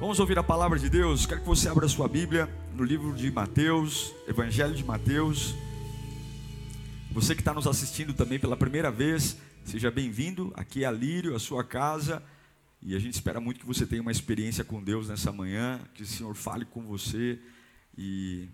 Vamos 0.00 0.18
ouvir 0.18 0.38
a 0.38 0.42
palavra 0.42 0.78
de 0.78 0.88
Deus. 0.88 1.26
Quero 1.26 1.42
que 1.42 1.46
você 1.46 1.68
abra 1.68 1.86
sua 1.86 2.08
Bíblia 2.08 2.48
no 2.74 2.82
livro 2.82 3.12
de 3.12 3.30
Mateus, 3.30 4.14
Evangelho 4.26 4.74
de 4.74 4.82
Mateus. 4.82 5.54
Você 7.12 7.34
que 7.34 7.42
está 7.42 7.52
nos 7.52 7.66
assistindo 7.66 8.14
também 8.14 8.38
pela 8.38 8.56
primeira 8.56 8.90
vez, 8.90 9.36
seja 9.62 9.90
bem-vindo. 9.90 10.54
Aqui 10.56 10.86
a 10.86 10.90
Lírio, 10.90 11.36
a 11.36 11.38
sua 11.38 11.62
casa. 11.62 12.22
E 12.80 12.96
a 12.96 12.98
gente 12.98 13.12
espera 13.12 13.42
muito 13.42 13.60
que 13.60 13.66
você 13.66 13.84
tenha 13.86 14.00
uma 14.00 14.10
experiência 14.10 14.64
com 14.64 14.82
Deus 14.82 15.10
nessa 15.10 15.30
manhã, 15.30 15.78
que 15.92 16.02
o 16.02 16.06
Senhor 16.06 16.34
fale 16.34 16.64
com 16.64 16.82
você. 16.82 17.38
E 17.94 18.48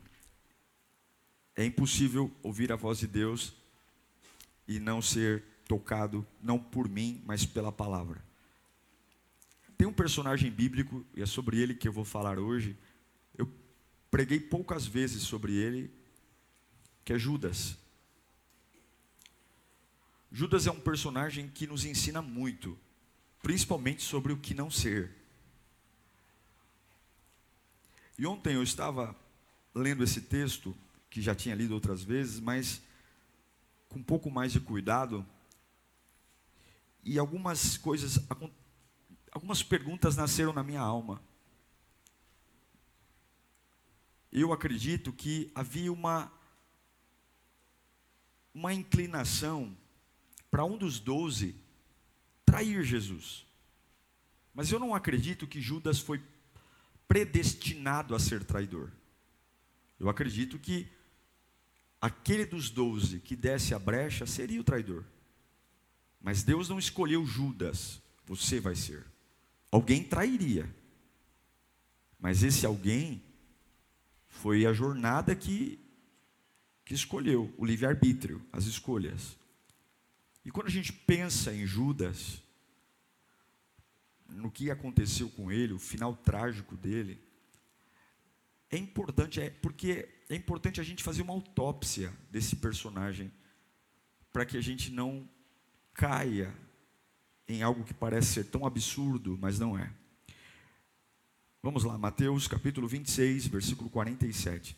é 1.54 1.64
impossível 1.64 2.28
ouvir 2.42 2.72
a 2.72 2.76
voz 2.76 2.98
de 2.98 3.06
Deus 3.06 3.54
e 4.66 4.80
não 4.80 5.00
ser 5.00 5.44
tocado, 5.68 6.26
não 6.42 6.58
por 6.58 6.88
mim, 6.88 7.22
mas 7.24 7.46
pela 7.46 7.70
palavra. 7.70 8.25
Tem 9.76 9.86
um 9.86 9.92
personagem 9.92 10.50
bíblico, 10.50 11.04
e 11.14 11.22
é 11.22 11.26
sobre 11.26 11.60
ele 11.60 11.74
que 11.74 11.86
eu 11.86 11.92
vou 11.92 12.04
falar 12.04 12.38
hoje. 12.38 12.76
Eu 13.36 13.50
preguei 14.10 14.40
poucas 14.40 14.86
vezes 14.86 15.22
sobre 15.22 15.54
ele, 15.54 15.90
que 17.04 17.12
é 17.12 17.18
Judas. 17.18 17.76
Judas 20.32 20.66
é 20.66 20.70
um 20.70 20.80
personagem 20.80 21.48
que 21.48 21.66
nos 21.66 21.84
ensina 21.84 22.22
muito, 22.22 22.78
principalmente 23.42 24.02
sobre 24.02 24.32
o 24.32 24.38
que 24.38 24.54
não 24.54 24.70
ser. 24.70 25.14
E 28.18 28.26
ontem 28.26 28.54
eu 28.54 28.62
estava 28.62 29.14
lendo 29.74 30.02
esse 30.02 30.22
texto, 30.22 30.74
que 31.10 31.20
já 31.20 31.34
tinha 31.34 31.54
lido 31.54 31.74
outras 31.74 32.02
vezes, 32.02 32.40
mas 32.40 32.80
com 33.88 33.98
um 33.98 34.02
pouco 34.02 34.30
mais 34.30 34.52
de 34.52 34.60
cuidado, 34.60 35.24
e 37.04 37.18
algumas 37.18 37.76
coisas 37.76 38.18
aconteceram 38.28 38.65
algumas 39.36 39.62
perguntas 39.62 40.16
nasceram 40.16 40.50
na 40.50 40.64
minha 40.64 40.80
alma. 40.80 41.22
Eu 44.32 44.50
acredito 44.50 45.12
que 45.12 45.52
havia 45.54 45.92
uma, 45.92 46.32
uma 48.54 48.72
inclinação 48.72 49.76
para 50.50 50.64
um 50.64 50.78
dos 50.78 50.98
doze 50.98 51.54
trair 52.46 52.82
Jesus. 52.82 53.44
Mas 54.54 54.72
eu 54.72 54.78
não 54.78 54.94
acredito 54.94 55.46
que 55.46 55.60
Judas 55.60 55.98
foi 55.98 56.22
predestinado 57.06 58.14
a 58.14 58.18
ser 58.18 58.42
traidor. 58.42 58.90
Eu 60.00 60.08
acredito 60.08 60.58
que 60.58 60.88
aquele 62.00 62.46
dos 62.46 62.70
doze 62.70 63.20
que 63.20 63.36
desse 63.36 63.74
a 63.74 63.78
brecha 63.78 64.24
seria 64.24 64.62
o 64.62 64.64
traidor. 64.64 65.04
Mas 66.22 66.42
Deus 66.42 66.70
não 66.70 66.78
escolheu 66.78 67.26
Judas, 67.26 68.00
você 68.24 68.58
vai 68.58 68.74
ser. 68.74 69.04
Alguém 69.70 70.02
trairia. 70.02 70.72
Mas 72.18 72.42
esse 72.42 72.64
alguém 72.64 73.22
foi 74.28 74.66
a 74.66 74.72
jornada 74.72 75.34
que, 75.34 75.78
que 76.84 76.94
escolheu, 76.94 77.52
o 77.56 77.64
livre-arbítrio, 77.64 78.44
as 78.52 78.64
escolhas. 78.64 79.36
E 80.44 80.50
quando 80.50 80.66
a 80.66 80.70
gente 80.70 80.92
pensa 80.92 81.52
em 81.52 81.66
Judas, 81.66 82.42
no 84.28 84.50
que 84.50 84.70
aconteceu 84.70 85.28
com 85.30 85.50
ele, 85.50 85.72
o 85.72 85.78
final 85.78 86.14
trágico 86.14 86.76
dele, 86.76 87.20
é 88.70 88.76
importante, 88.76 89.40
é, 89.40 89.50
porque 89.50 90.08
é 90.28 90.34
importante 90.34 90.80
a 90.80 90.84
gente 90.84 91.02
fazer 91.02 91.22
uma 91.22 91.32
autópsia 91.32 92.12
desse 92.30 92.56
personagem, 92.56 93.32
para 94.32 94.44
que 94.44 94.56
a 94.56 94.60
gente 94.60 94.90
não 94.90 95.28
caia 95.94 96.54
em 97.48 97.62
algo 97.62 97.84
que 97.84 97.94
parece 97.94 98.34
ser 98.34 98.44
tão 98.44 98.66
absurdo, 98.66 99.38
mas 99.40 99.58
não 99.58 99.78
é. 99.78 99.92
Vamos 101.62 101.84
lá, 101.84 101.96
Mateus 101.98 102.46
capítulo 102.46 102.86
26, 102.86 103.46
versículo 103.46 103.90
47. 103.90 104.76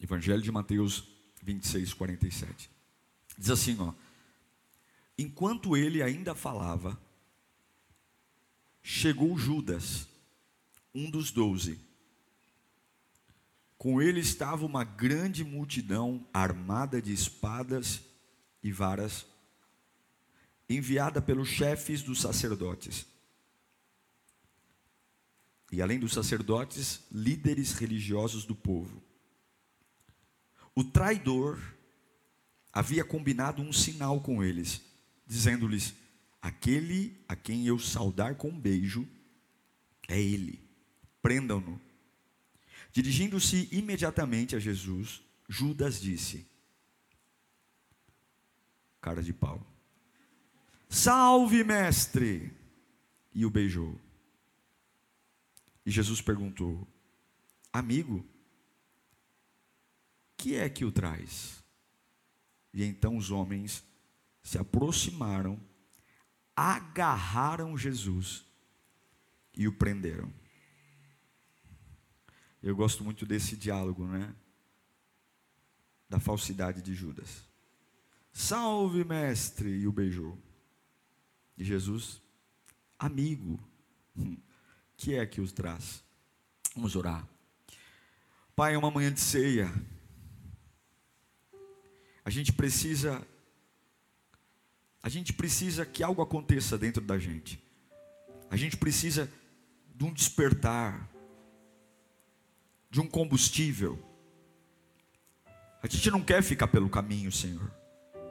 Evangelho 0.00 0.40
de 0.40 0.52
Mateus 0.52 1.04
26, 1.42 1.92
47. 1.94 2.70
Diz 3.36 3.50
assim, 3.50 3.76
ó. 3.80 3.92
Enquanto 5.18 5.76
ele 5.76 6.02
ainda 6.02 6.34
falava, 6.34 6.98
chegou 8.82 9.36
Judas, 9.36 10.08
um 10.94 11.10
dos 11.10 11.30
doze, 11.30 11.78
com 13.78 14.00
ele 14.00 14.20
estava 14.20 14.64
uma 14.64 14.84
grande 14.84 15.44
multidão 15.44 16.26
armada 16.32 17.00
de 17.00 17.12
espadas 17.12 18.00
e 18.62 18.72
varas, 18.72 19.26
enviada 20.68 21.20
pelos 21.20 21.48
chefes 21.48 22.02
dos 22.02 22.20
sacerdotes. 22.20 23.06
E 25.70 25.82
além 25.82 25.98
dos 25.98 26.12
sacerdotes, 26.12 27.00
líderes 27.12 27.72
religiosos 27.72 28.44
do 28.44 28.54
povo. 28.54 29.02
O 30.74 30.82
traidor 30.82 31.60
havia 32.72 33.04
combinado 33.04 33.62
um 33.62 33.72
sinal 33.72 34.20
com 34.20 34.42
eles, 34.42 34.80
dizendo-lhes: 35.26 35.94
Aquele 36.40 37.18
a 37.28 37.36
quem 37.36 37.66
eu 37.66 37.78
saudar 37.78 38.36
com 38.36 38.48
um 38.48 38.58
beijo 38.58 39.06
é 40.08 40.20
ele, 40.20 40.62
prendam-no 41.20 41.85
Dirigindo-se 42.96 43.68
imediatamente 43.72 44.56
a 44.56 44.58
Jesus, 44.58 45.22
Judas 45.46 46.00
disse: 46.00 46.48
Cara 49.02 49.22
de 49.22 49.34
pau, 49.34 49.60
salve, 50.88 51.62
mestre! 51.62 52.50
E 53.34 53.44
o 53.44 53.50
beijou. 53.50 54.00
E 55.84 55.90
Jesus 55.90 56.22
perguntou: 56.22 56.88
Amigo, 57.70 58.26
que 60.38 60.54
é 60.54 60.66
que 60.70 60.82
o 60.82 60.90
traz? 60.90 61.62
E 62.72 62.82
então 62.82 63.18
os 63.18 63.30
homens 63.30 63.84
se 64.42 64.56
aproximaram, 64.56 65.60
agarraram 66.56 67.76
Jesus 67.76 68.46
e 69.54 69.68
o 69.68 69.72
prenderam. 69.74 70.32
Eu 72.66 72.74
gosto 72.74 73.04
muito 73.04 73.24
desse 73.24 73.56
diálogo, 73.56 74.04
né? 74.08 74.34
Da 76.08 76.18
falsidade 76.18 76.82
de 76.82 76.94
Judas. 76.94 77.44
Salve, 78.32 79.04
mestre! 79.04 79.68
E 79.68 79.86
o 79.86 79.92
beijou. 79.92 80.36
E 81.56 81.62
Jesus, 81.62 82.20
amigo, 82.98 83.60
que 84.98 85.14
é 85.14 85.24
que 85.24 85.40
os 85.40 85.52
traz? 85.52 86.02
Vamos 86.74 86.96
orar. 86.96 87.24
Pai, 88.56 88.74
é 88.74 88.78
uma 88.78 88.90
manhã 88.90 89.12
de 89.12 89.20
ceia. 89.20 89.72
A 92.24 92.30
gente 92.30 92.52
precisa 92.52 93.24
a 95.00 95.08
gente 95.08 95.32
precisa 95.32 95.86
que 95.86 96.02
algo 96.02 96.20
aconteça 96.20 96.76
dentro 96.76 97.00
da 97.00 97.16
gente. 97.16 97.62
A 98.50 98.56
gente 98.56 98.76
precisa 98.76 99.32
de 99.94 100.04
um 100.04 100.12
despertar 100.12 101.14
de 102.96 103.00
um 103.02 103.06
combustível. 103.06 104.02
A 105.82 105.86
gente 105.86 106.10
não 106.10 106.22
quer 106.22 106.42
ficar 106.42 106.66
pelo 106.66 106.88
caminho, 106.88 107.30
Senhor. 107.30 107.70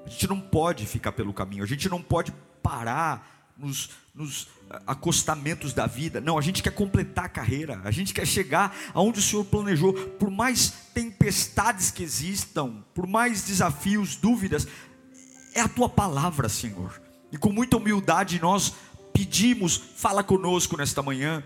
A 0.04 0.10
gente 0.10 0.28
não 0.28 0.42
pode 0.42 0.88
ficar 0.88 1.12
pelo 1.12 1.32
caminho. 1.32 1.64
A 1.64 1.68
gente 1.68 1.88
não 1.88 2.02
pode 2.02 2.34
parar 2.64 3.54
nos, 3.56 3.92
nos 4.12 4.48
acostamentos 4.88 5.72
da 5.72 5.86
vida. 5.86 6.20
Não, 6.20 6.36
a 6.36 6.42
gente 6.42 6.64
quer 6.64 6.72
completar 6.72 7.26
a 7.26 7.30
carreira. 7.30 7.80
A 7.84 7.92
gente 7.92 8.12
quer 8.12 8.26
chegar 8.26 8.76
aonde 8.92 9.20
o 9.20 9.22
Senhor 9.22 9.46
planejou. 9.46 9.94
Por 9.94 10.32
mais 10.32 10.72
tempestades 10.96 11.92
que 11.92 12.02
existam, 12.02 12.84
por 12.92 13.06
mais 13.06 13.46
desafios, 13.46 14.16
dúvidas, 14.16 14.68
é 15.54 15.62
a 15.62 15.70
tua 15.70 15.88
palavra, 15.88 16.50
Senhor. 16.50 17.00
E 17.32 17.38
com 17.38 17.52
muita 17.52 17.78
humildade 17.78 18.42
nós 18.42 18.74
pedimos, 19.14 19.78
fala 19.78 20.24
conosco 20.24 20.76
nesta 20.76 21.04
manhã. 21.04 21.44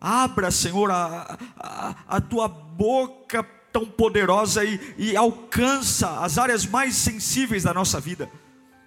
Abra, 0.00 0.50
Senhor, 0.50 0.90
a, 0.90 1.38
a, 1.58 1.94
a 2.06 2.20
tua 2.20 2.46
boca 2.46 3.42
tão 3.72 3.84
poderosa 3.84 4.64
e, 4.64 4.94
e 4.96 5.16
alcança 5.16 6.20
as 6.20 6.38
áreas 6.38 6.64
mais 6.64 6.94
sensíveis 6.94 7.64
da 7.64 7.74
nossa 7.74 8.00
vida. 8.00 8.30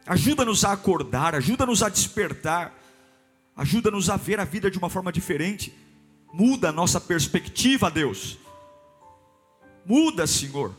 Ajuda-nos 0.05 0.65
a 0.65 0.71
acordar, 0.71 1.35
ajuda-nos 1.35 1.83
a 1.83 1.89
despertar, 1.89 2.73
ajuda-nos 3.55 4.09
a 4.09 4.17
ver 4.17 4.39
a 4.39 4.45
vida 4.45 4.71
de 4.71 4.77
uma 4.77 4.89
forma 4.89 5.11
diferente. 5.11 5.73
Muda 6.33 6.69
a 6.69 6.71
nossa 6.71 6.99
perspectiva, 6.99 7.91
Deus. 7.91 8.37
Muda, 9.85 10.25
Senhor. 10.25 10.75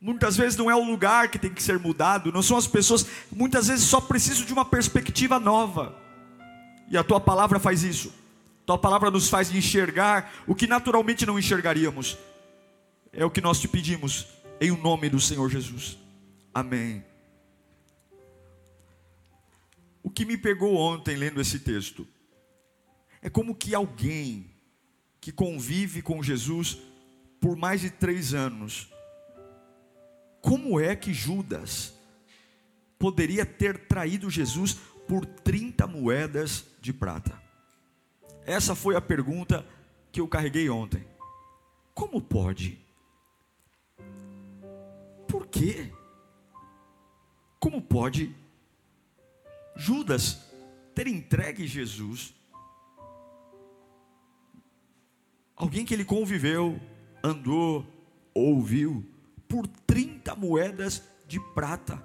Muitas 0.00 0.36
vezes 0.36 0.58
não 0.58 0.70
é 0.70 0.74
o 0.74 0.84
lugar 0.84 1.28
que 1.28 1.38
tem 1.38 1.52
que 1.52 1.62
ser 1.62 1.78
mudado, 1.78 2.30
não 2.30 2.42
são 2.42 2.58
as 2.58 2.66
pessoas, 2.66 3.06
muitas 3.32 3.68
vezes 3.68 3.86
só 3.86 4.00
preciso 4.00 4.44
de 4.44 4.52
uma 4.52 4.64
perspectiva 4.64 5.40
nova. 5.40 5.96
E 6.90 6.98
a 6.98 7.04
tua 7.04 7.18
palavra 7.18 7.58
faz 7.58 7.82
isso. 7.82 8.12
Tua 8.66 8.78
palavra 8.78 9.10
nos 9.10 9.28
faz 9.28 9.54
enxergar 9.54 10.32
o 10.46 10.54
que 10.54 10.66
naturalmente 10.66 11.26
não 11.26 11.38
enxergaríamos. 11.38 12.16
É 13.12 13.24
o 13.24 13.30
que 13.30 13.40
nós 13.40 13.60
te 13.60 13.68
pedimos, 13.68 14.26
em 14.60 14.70
o 14.70 14.76
nome 14.76 15.08
do 15.10 15.20
Senhor 15.20 15.50
Jesus. 15.50 15.98
Amém. 16.52 17.04
O 20.02 20.10
que 20.10 20.24
me 20.24 20.36
pegou 20.36 20.76
ontem 20.76 21.16
lendo 21.16 21.40
esse 21.40 21.58
texto 21.58 22.06
é 23.20 23.30
como 23.30 23.54
que 23.54 23.74
alguém 23.74 24.50
que 25.20 25.32
convive 25.32 26.02
com 26.02 26.22
Jesus 26.22 26.78
por 27.40 27.56
mais 27.56 27.80
de 27.82 27.90
três 27.90 28.32
anos, 28.32 28.88
como 30.40 30.80
é 30.80 30.94
que 30.96 31.12
Judas 31.12 31.94
poderia 32.98 33.44
ter 33.44 33.86
traído 33.86 34.30
Jesus 34.30 34.74
por 35.06 35.26
30 35.26 35.86
moedas 35.86 36.64
de 36.80 36.92
prata? 36.92 37.43
Essa 38.46 38.74
foi 38.74 38.94
a 38.96 39.00
pergunta 39.00 39.66
que 40.12 40.20
eu 40.20 40.28
carreguei 40.28 40.68
ontem. 40.68 41.04
Como 41.94 42.20
pode? 42.20 42.78
Por 45.26 45.46
quê? 45.46 45.92
Como 47.58 47.80
pode 47.80 48.34
Judas 49.76 50.44
ter 50.94 51.06
entregue 51.06 51.66
Jesus? 51.66 52.34
Alguém 55.56 55.84
que 55.84 55.94
ele 55.94 56.04
conviveu, 56.04 56.78
andou, 57.22 57.86
ouviu, 58.34 59.04
por 59.48 59.66
30 59.66 60.34
moedas 60.34 61.02
de 61.26 61.40
prata. 61.54 62.02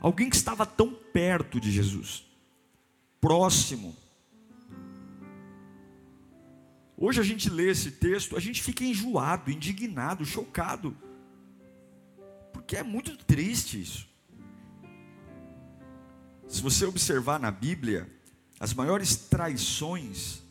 Alguém 0.00 0.28
que 0.28 0.36
estava 0.36 0.66
tão 0.66 0.92
perto 0.92 1.60
de 1.60 1.70
Jesus, 1.70 2.26
próximo. 3.20 3.96
Hoje 6.96 7.20
a 7.20 7.24
gente 7.24 7.50
lê 7.50 7.70
esse 7.70 7.90
texto, 7.90 8.36
a 8.36 8.40
gente 8.40 8.62
fica 8.62 8.84
enjoado, 8.84 9.50
indignado, 9.50 10.24
chocado, 10.24 10.96
porque 12.52 12.76
é 12.76 12.82
muito 12.82 13.16
triste 13.16 13.80
isso. 13.80 14.08
Se 16.46 16.62
você 16.62 16.84
observar 16.86 17.40
na 17.40 17.50
Bíblia, 17.50 18.08
as 18.60 18.72
maiores 18.72 19.16
traições 19.16 20.42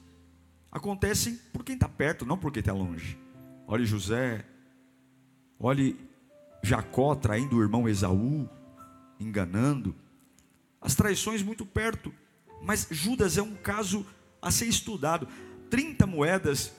acontecem 0.71 1.35
por 1.53 1.63
quem 1.63 1.75
está 1.75 1.87
perto, 1.87 2.25
não 2.25 2.37
por 2.37 2.51
quem 2.51 2.59
está 2.59 2.73
longe. 2.73 3.17
Olhe 3.65 3.85
José, 3.85 4.45
olhe 5.57 5.97
Jacó 6.61 7.15
traindo 7.15 7.57
o 7.57 7.61
irmão 7.61 7.87
Esaú, 7.87 8.49
enganando. 9.19 9.95
As 10.81 10.93
traições 10.93 11.41
muito 11.41 11.65
perto, 11.65 12.13
mas 12.61 12.87
Judas 12.91 13.37
é 13.37 13.41
um 13.41 13.55
caso 13.55 14.05
a 14.41 14.51
ser 14.51 14.65
estudado. 14.65 15.27
30 15.73 16.05
moedas 16.05 16.71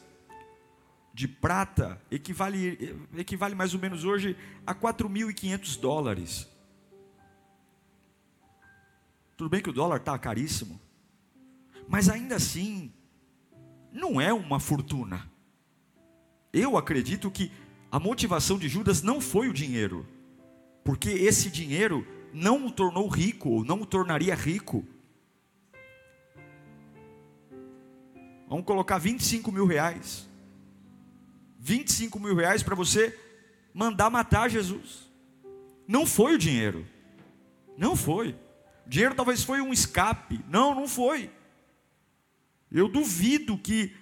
de 1.13 1.27
prata 1.27 2.01
equivale, 2.13 2.97
equivale 3.17 3.53
mais 3.53 3.75
ou 3.75 3.81
menos 3.81 4.05
hoje 4.05 4.37
a 4.65 4.73
4.500 4.73 5.81
dólares. 5.81 6.49
Tudo 9.37 9.51
bem 9.51 9.61
que 9.61 9.69
o 9.69 9.73
dólar 9.73 9.97
está 9.97 10.17
caríssimo, 10.17 10.81
mas 11.89 12.09
ainda 12.09 12.37
assim, 12.37 12.93
não 13.91 14.21
é 14.21 14.33
uma 14.33 14.61
fortuna. 14.61 15.29
Eu 16.53 16.77
acredito 16.77 17.33
que 17.33 17.51
a 17.91 17.99
motivação 17.99 18.57
de 18.57 18.69
Judas 18.69 19.03
não 19.03 19.21
foi 19.21 19.49
o 19.49 19.53
dinheiro, 19.53 20.07
porque 20.85 21.11
esse 21.11 21.51
dinheiro 21.51 22.07
não 22.33 22.65
o 22.65 22.71
tornou 22.71 23.09
rico, 23.09 23.49
ou 23.49 23.65
não 23.65 23.83
o 23.83 23.87
tornaria 23.87 24.37
rico. 24.37 24.87
Vamos 28.55 28.67
colocar 28.69 28.99
25 28.99 29.51
mil 29.51 29.67
reais. 29.67 30.29
25 31.59 32.21
mil 32.21 32.37
reais 32.37 32.63
para 32.63 32.77
você 32.77 33.19
mandar 33.75 34.09
matar 34.09 34.49
Jesus. 34.49 35.11
Não 35.89 36.07
foi 36.07 36.37
o 36.37 36.39
dinheiro. 36.39 36.87
Não 37.77 37.97
foi. 37.97 38.39
O 38.87 38.89
dinheiro 38.89 39.17
talvez 39.17 39.43
foi 39.43 39.61
um 39.61 39.73
escape. 39.73 40.41
Não, 40.49 40.73
não 40.73 40.87
foi. 40.87 41.33
Eu 42.71 42.87
duvido 42.87 43.59
que 43.59 43.93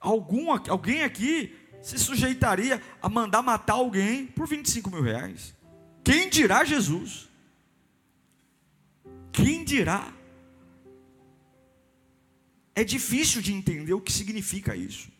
algum, 0.00 0.50
alguém 0.50 1.04
aqui 1.04 1.56
se 1.80 1.96
sujeitaria 1.96 2.82
a 3.00 3.08
mandar 3.08 3.40
matar 3.40 3.74
alguém 3.74 4.26
por 4.26 4.48
25 4.48 4.90
mil 4.90 5.02
reais. 5.02 5.54
Quem 6.02 6.28
dirá 6.28 6.64
Jesus? 6.64 7.30
Quem 9.30 9.62
dirá? 9.62 10.12
É 12.74 12.84
difícil 12.84 13.42
de 13.42 13.52
entender 13.52 13.92
o 13.92 14.00
que 14.00 14.12
significa 14.12 14.74
isso. 14.74 15.10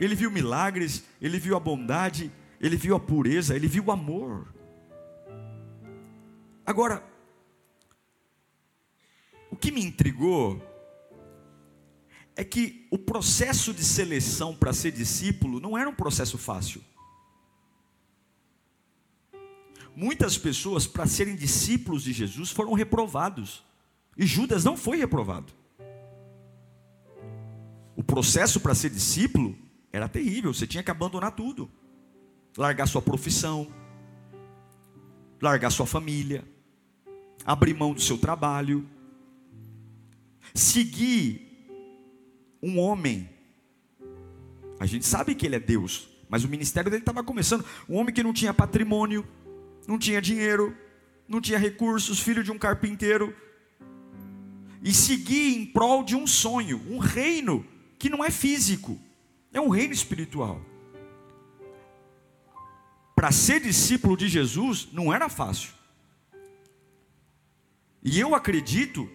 Ele 0.00 0.14
viu 0.14 0.30
milagres, 0.30 1.04
ele 1.20 1.38
viu 1.38 1.56
a 1.56 1.60
bondade, 1.60 2.32
ele 2.60 2.76
viu 2.76 2.96
a 2.96 3.00
pureza, 3.00 3.54
ele 3.54 3.68
viu 3.68 3.84
o 3.84 3.92
amor. 3.92 4.52
Agora, 6.64 7.04
o 9.50 9.56
que 9.56 9.70
me 9.70 9.82
intrigou 9.82 10.66
é 12.34 12.44
que 12.44 12.86
o 12.90 12.98
processo 12.98 13.74
de 13.74 13.84
seleção 13.84 14.56
para 14.56 14.72
ser 14.72 14.92
discípulo 14.92 15.60
não 15.60 15.76
era 15.76 15.90
um 15.90 15.94
processo 15.94 16.38
fácil. 16.38 16.82
Muitas 19.94 20.38
pessoas, 20.38 20.86
para 20.86 21.06
serem 21.06 21.36
discípulos 21.36 22.04
de 22.04 22.12
Jesus, 22.12 22.50
foram 22.50 22.72
reprovados. 22.72 23.62
E 24.20 24.26
Judas 24.26 24.62
não 24.62 24.76
foi 24.76 24.98
reprovado. 24.98 25.50
O 27.96 28.04
processo 28.04 28.60
para 28.60 28.74
ser 28.74 28.90
discípulo 28.90 29.56
era 29.90 30.10
terrível, 30.10 30.52
você 30.52 30.66
tinha 30.66 30.82
que 30.82 30.90
abandonar 30.90 31.32
tudo. 31.32 31.70
Largar 32.54 32.86
sua 32.86 33.00
profissão, 33.00 33.66
largar 35.40 35.70
sua 35.70 35.86
família, 35.86 36.44
abrir 37.46 37.72
mão 37.72 37.94
do 37.94 38.00
seu 38.02 38.18
trabalho, 38.18 38.86
seguir 40.54 41.66
um 42.62 42.78
homem. 42.78 43.26
A 44.78 44.84
gente 44.84 45.06
sabe 45.06 45.34
que 45.34 45.46
ele 45.46 45.56
é 45.56 45.60
Deus, 45.60 46.10
mas 46.28 46.44
o 46.44 46.48
ministério 46.48 46.90
dele 46.90 47.02
estava 47.02 47.24
começando. 47.24 47.64
Um 47.88 47.96
homem 47.96 48.14
que 48.14 48.22
não 48.22 48.34
tinha 48.34 48.52
patrimônio, 48.52 49.26
não 49.88 49.98
tinha 49.98 50.20
dinheiro, 50.20 50.76
não 51.26 51.40
tinha 51.40 51.58
recursos, 51.58 52.20
filho 52.20 52.44
de 52.44 52.52
um 52.52 52.58
carpinteiro, 52.58 53.34
e 54.82 54.92
seguir 54.92 55.56
em 55.56 55.66
prol 55.66 56.02
de 56.02 56.16
um 56.16 56.26
sonho, 56.26 56.80
um 56.88 56.98
reino 56.98 57.66
que 57.98 58.08
não 58.08 58.24
é 58.24 58.30
físico, 58.30 58.98
é 59.52 59.60
um 59.60 59.68
reino 59.68 59.92
espiritual. 59.92 60.60
Para 63.14 63.30
ser 63.30 63.60
discípulo 63.60 64.16
de 64.16 64.28
Jesus 64.28 64.88
não 64.92 65.12
era 65.12 65.28
fácil. 65.28 65.72
E 68.02 68.18
eu 68.18 68.34
acredito 68.34 69.08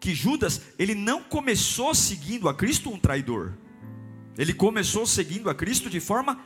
que 0.00 0.14
Judas, 0.14 0.62
ele 0.78 0.94
não 0.94 1.22
começou 1.22 1.94
seguindo 1.94 2.48
a 2.48 2.54
Cristo 2.54 2.90
um 2.90 2.98
traidor. 2.98 3.52
Ele 4.36 4.54
começou 4.54 5.06
seguindo 5.06 5.50
a 5.50 5.54
Cristo 5.54 5.90
de 5.90 6.00
forma 6.00 6.42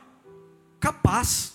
capaz. 0.80 1.54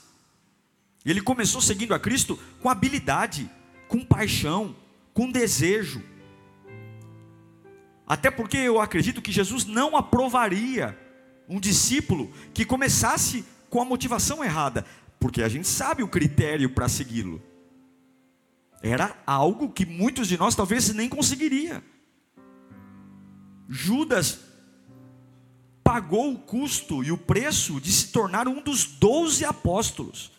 Ele 1.05 1.21
começou 1.21 1.59
seguindo 1.59 1.93
a 1.93 1.99
Cristo 1.99 2.39
com 2.61 2.69
habilidade, 2.69 3.49
com 3.87 4.05
paixão, 4.05 4.75
com 5.13 5.29
desejo. 5.29 6.01
Até 8.11 8.29
porque 8.29 8.57
eu 8.57 8.77
acredito 8.77 9.21
que 9.21 9.31
Jesus 9.31 9.63
não 9.63 9.95
aprovaria 9.95 10.99
um 11.47 11.61
discípulo 11.61 12.29
que 12.53 12.65
começasse 12.65 13.45
com 13.69 13.81
a 13.81 13.85
motivação 13.85 14.43
errada, 14.43 14.85
porque 15.17 15.41
a 15.41 15.47
gente 15.47 15.65
sabe 15.65 16.03
o 16.03 16.09
critério 16.09 16.69
para 16.71 16.89
segui-lo. 16.89 17.41
Era 18.83 19.15
algo 19.25 19.71
que 19.71 19.85
muitos 19.85 20.27
de 20.27 20.37
nós 20.37 20.55
talvez 20.55 20.93
nem 20.93 21.07
conseguiria. 21.07 21.81
Judas 23.69 24.41
pagou 25.81 26.33
o 26.33 26.39
custo 26.39 27.05
e 27.05 27.13
o 27.13 27.17
preço 27.17 27.79
de 27.79 27.93
se 27.93 28.09
tornar 28.11 28.45
um 28.45 28.61
dos 28.61 28.83
doze 28.83 29.45
apóstolos. 29.45 30.33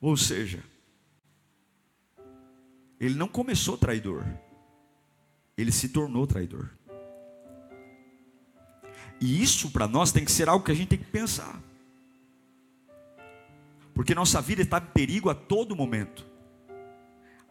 Ou 0.00 0.16
seja, 0.16 0.64
ele 3.00 3.14
não 3.14 3.28
começou 3.28 3.76
traidor, 3.76 4.24
ele 5.56 5.72
se 5.72 5.88
tornou 5.88 6.26
traidor. 6.26 6.70
E 9.20 9.42
isso 9.42 9.70
para 9.70 9.88
nós 9.88 10.12
tem 10.12 10.24
que 10.24 10.32
ser 10.32 10.48
algo 10.48 10.64
que 10.64 10.72
a 10.72 10.74
gente 10.74 10.88
tem 10.88 10.98
que 10.98 11.04
pensar. 11.04 11.60
Porque 13.94 14.14
nossa 14.14 14.42
vida 14.42 14.60
está 14.60 14.78
em 14.78 14.92
perigo 14.92 15.30
a 15.30 15.34
todo 15.34 15.74
momento. 15.74 16.26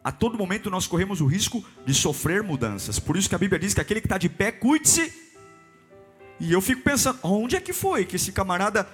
A 0.04 0.12
todo 0.12 0.38
momento 0.38 0.70
nós 0.70 0.86
corremos 0.86 1.20
o 1.22 1.26
risco 1.26 1.66
de 1.84 1.92
sofrer 1.92 2.44
mudanças. 2.44 3.00
Por 3.00 3.18
isso 3.18 3.28
que 3.28 3.34
a 3.34 3.40
Bíblia 3.40 3.58
diz 3.58 3.74
que 3.74 3.82
aquele 3.82 4.00
que 4.00 4.06
está 4.06 4.20
de 4.20 4.30
pé, 4.30 4.52
cuide-se. 4.52 5.12
E 6.40 6.54
eu 6.54 6.62
fico 6.62 6.84
pensando, 6.84 7.20
onde 7.24 7.56
é 7.56 7.62
que 7.62 7.74
foi 7.74 8.06
que 8.06 8.16
esse 8.16 8.32
camarada 8.32 8.88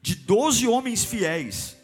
de 0.00 0.14
12 0.14 0.68
homens 0.68 1.04
fiéis, 1.04 1.76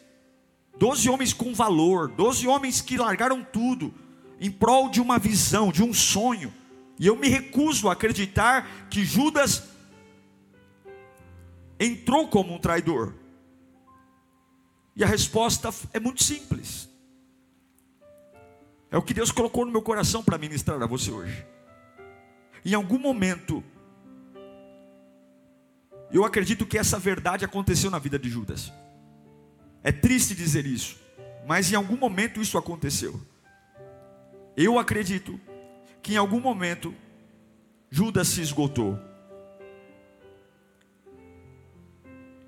12 0.81 1.11
homens 1.11 1.35
com 1.35 1.53
valor, 1.53 2.09
12 2.09 2.49
homens 2.49 2.81
que 2.81 2.97
largaram 2.97 3.45
tudo 3.45 3.93
em 4.41 4.51
prol 4.51 4.89
de 4.89 4.99
uma 4.99 5.19
visão, 5.19 5.71
de 5.71 5.83
um 5.83 5.93
sonho. 5.93 6.51
E 6.99 7.07
eu 7.07 7.15
me 7.17 7.29
recuso 7.29 7.87
a 7.87 7.93
acreditar 7.93 8.89
que 8.89 9.05
Judas 9.05 9.65
entrou 11.79 12.29
como 12.29 12.55
um 12.55 12.59
traidor. 12.59 13.13
E 14.97 15.05
a 15.05 15.07
resposta 15.07 15.69
é 15.93 16.01
muito 16.01 16.25
simples. 16.25 16.89
É 18.91 18.97
o 18.97 19.03
que 19.03 19.13
Deus 19.13 19.31
colocou 19.31 19.67
no 19.67 19.73
meu 19.73 19.83
coração 19.83 20.25
para 20.25 20.39
ministrar 20.39 20.83
a 20.83 20.87
você 20.87 21.11
hoje. 21.11 21.45
Em 22.65 22.73
algum 22.73 22.99
momento, 22.99 23.63
eu 26.11 26.25
acredito 26.25 26.65
que 26.65 26.79
essa 26.79 26.99
verdade 26.99 27.45
aconteceu 27.45 27.91
na 27.91 27.99
vida 27.99 28.19
de 28.19 28.31
Judas. 28.31 28.73
É 29.83 29.91
triste 29.91 30.35
dizer 30.35 30.67
isso, 30.67 30.99
mas 31.47 31.73
em 31.73 31.75
algum 31.75 31.97
momento 31.97 32.41
isso 32.41 32.59
aconteceu. 32.59 33.21
Eu 34.57 34.79
acredito 34.79 35.41
que 36.03 36.15
em 36.15 36.17
algum 36.17 36.41
momento 36.41 36.95
Judas 37.91 38.29
se 38.29 38.41
esgotou. 38.41 38.99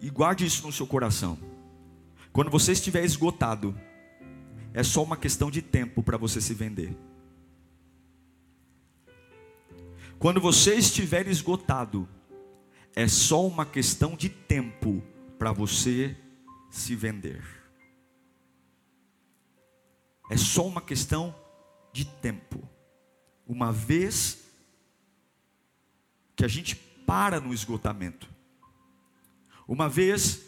E 0.00 0.10
guarde 0.10 0.44
isso 0.44 0.66
no 0.66 0.72
seu 0.72 0.86
coração. 0.86 1.38
Quando 2.32 2.50
você 2.50 2.72
estiver 2.72 3.04
esgotado, 3.04 3.78
é 4.74 4.82
só 4.82 5.02
uma 5.02 5.16
questão 5.16 5.50
de 5.50 5.62
tempo 5.62 6.02
para 6.02 6.16
você 6.16 6.40
se 6.40 6.54
vender. 6.54 6.96
Quando 10.18 10.40
você 10.40 10.74
estiver 10.74 11.26
esgotado, 11.26 12.08
é 12.94 13.08
só 13.08 13.44
uma 13.46 13.66
questão 13.66 14.16
de 14.16 14.28
tempo 14.28 15.02
para 15.38 15.50
você 15.50 16.16
se 16.72 16.96
vender. 16.96 17.44
É 20.30 20.36
só 20.36 20.66
uma 20.66 20.80
questão 20.80 21.34
de 21.92 22.06
tempo. 22.06 22.66
Uma 23.46 23.70
vez 23.70 24.42
que 26.34 26.44
a 26.44 26.48
gente 26.48 26.74
para 26.74 27.38
no 27.38 27.52
esgotamento, 27.52 28.26
uma 29.68 29.86
vez 29.86 30.42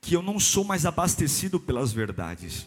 que 0.00 0.14
eu 0.14 0.22
não 0.22 0.40
sou 0.40 0.64
mais 0.64 0.86
abastecido 0.86 1.60
pelas 1.60 1.92
verdades, 1.92 2.66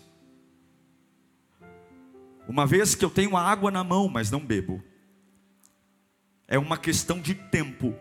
uma 2.48 2.68
vez 2.68 2.94
que 2.94 3.04
eu 3.04 3.10
tenho 3.10 3.36
água 3.36 3.72
na 3.72 3.84
mão, 3.84 4.08
mas 4.08 4.30
não 4.30 4.40
bebo, 4.40 4.84
é 6.48 6.60
uma 6.60 6.78
questão 6.78 7.20
de 7.20 7.34
tempo 7.34 7.96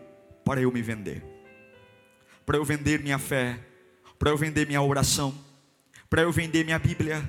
para 0.45 0.61
eu 0.61 0.71
me 0.71 0.83
vender, 0.83 1.25
para 2.45 2.57
eu 2.57 2.63
vender 2.63 3.01
minha 3.01 3.17
fé, 3.17 3.72
para 4.17 4.29
eu 4.29 4.37
vender 4.37 4.67
minha 4.67 4.81
oração, 4.81 5.33
para 6.09 6.21
eu 6.21 6.31
vender 6.31 6.63
minha 6.63 6.79
Bíblia, 6.79 7.27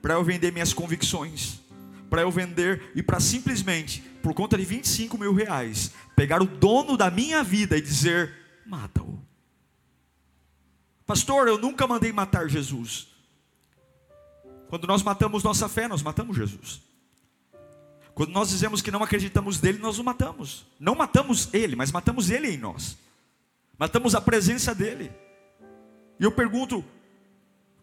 para 0.00 0.14
eu 0.14 0.24
vender 0.24 0.52
minhas 0.52 0.72
convicções, 0.72 1.60
para 2.10 2.22
eu 2.22 2.30
vender 2.30 2.90
e 2.94 3.02
para 3.02 3.20
simplesmente, 3.20 4.00
por 4.22 4.34
conta 4.34 4.56
de 4.56 4.64
25 4.64 5.16
mil 5.16 5.32
reais, 5.32 5.92
pegar 6.16 6.42
o 6.42 6.46
dono 6.46 6.96
da 6.96 7.10
minha 7.10 7.42
vida 7.42 7.76
e 7.76 7.80
dizer: 7.80 8.34
mata-o. 8.66 9.22
Pastor, 11.06 11.48
eu 11.48 11.58
nunca 11.58 11.86
mandei 11.86 12.12
matar 12.12 12.48
Jesus. 12.48 13.08
Quando 14.68 14.86
nós 14.86 15.02
matamos 15.02 15.42
nossa 15.42 15.68
fé, 15.68 15.86
nós 15.86 16.02
matamos 16.02 16.36
Jesus. 16.36 16.80
Quando 18.14 18.30
nós 18.30 18.50
dizemos 18.50 18.82
que 18.82 18.90
não 18.90 19.02
acreditamos 19.02 19.60
nele, 19.60 19.78
nós 19.78 19.98
o 19.98 20.04
matamos. 20.04 20.66
Não 20.78 20.94
matamos 20.94 21.52
ele, 21.52 21.76
mas 21.76 21.90
matamos 21.90 22.30
ele 22.30 22.48
em 22.48 22.56
nós. 22.56 22.96
Matamos 23.78 24.14
a 24.14 24.20
presença 24.20 24.74
dele. 24.74 25.10
E 26.22 26.24
eu 26.24 26.30
pergunto: 26.30 26.84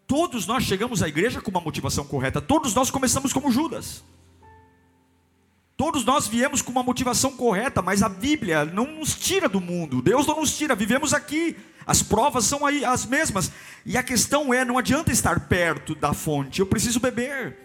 todos 0.08 0.48
nós 0.48 0.64
chegamos 0.64 1.04
à 1.04 1.10
igreja 1.10 1.42
com 1.42 1.52
uma 1.52 1.60
motivação 1.60 2.06
correta, 2.06 2.40
todos 2.40 2.74
nós 2.74 2.90
começamos 2.90 3.34
como 3.34 3.52
Judas. 3.52 4.02
Todos 5.76 6.06
nós 6.06 6.28
viemos 6.28 6.62
com 6.62 6.72
uma 6.72 6.84
motivação 6.84 7.36
correta, 7.36 7.82
mas 7.82 8.02
a 8.02 8.10
Bíblia 8.10 8.66
não 8.66 8.86
nos 8.86 9.14
tira 9.16 9.48
do 9.48 9.62
mundo. 9.62 10.02
Deus 10.02 10.28
não 10.28 10.40
nos 10.40 10.58
tira, 10.58 10.76
vivemos 10.76 11.14
aqui. 11.14 11.56
As 11.86 12.02
provas 12.02 12.46
são 12.46 12.66
aí 12.66 12.84
as 12.84 13.06
mesmas. 13.06 13.52
E 13.86 13.98
a 13.98 14.04
questão 14.04 14.54
é, 14.54 14.66
não 14.66 14.78
adianta 14.78 15.12
estar 15.12 15.48
perto 15.48 15.96
da 15.96 16.14
fonte, 16.14 16.60
eu 16.60 16.66
preciso 16.66 17.00
beber. 17.00 17.58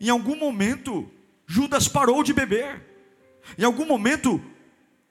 Em 0.00 0.08
algum 0.08 0.36
momento, 0.36 1.08
Judas 1.46 1.86
parou 1.86 2.22
de 2.24 2.32
beber. 2.32 2.82
Em 3.56 3.64
algum 3.64 3.86
momento, 3.86 4.40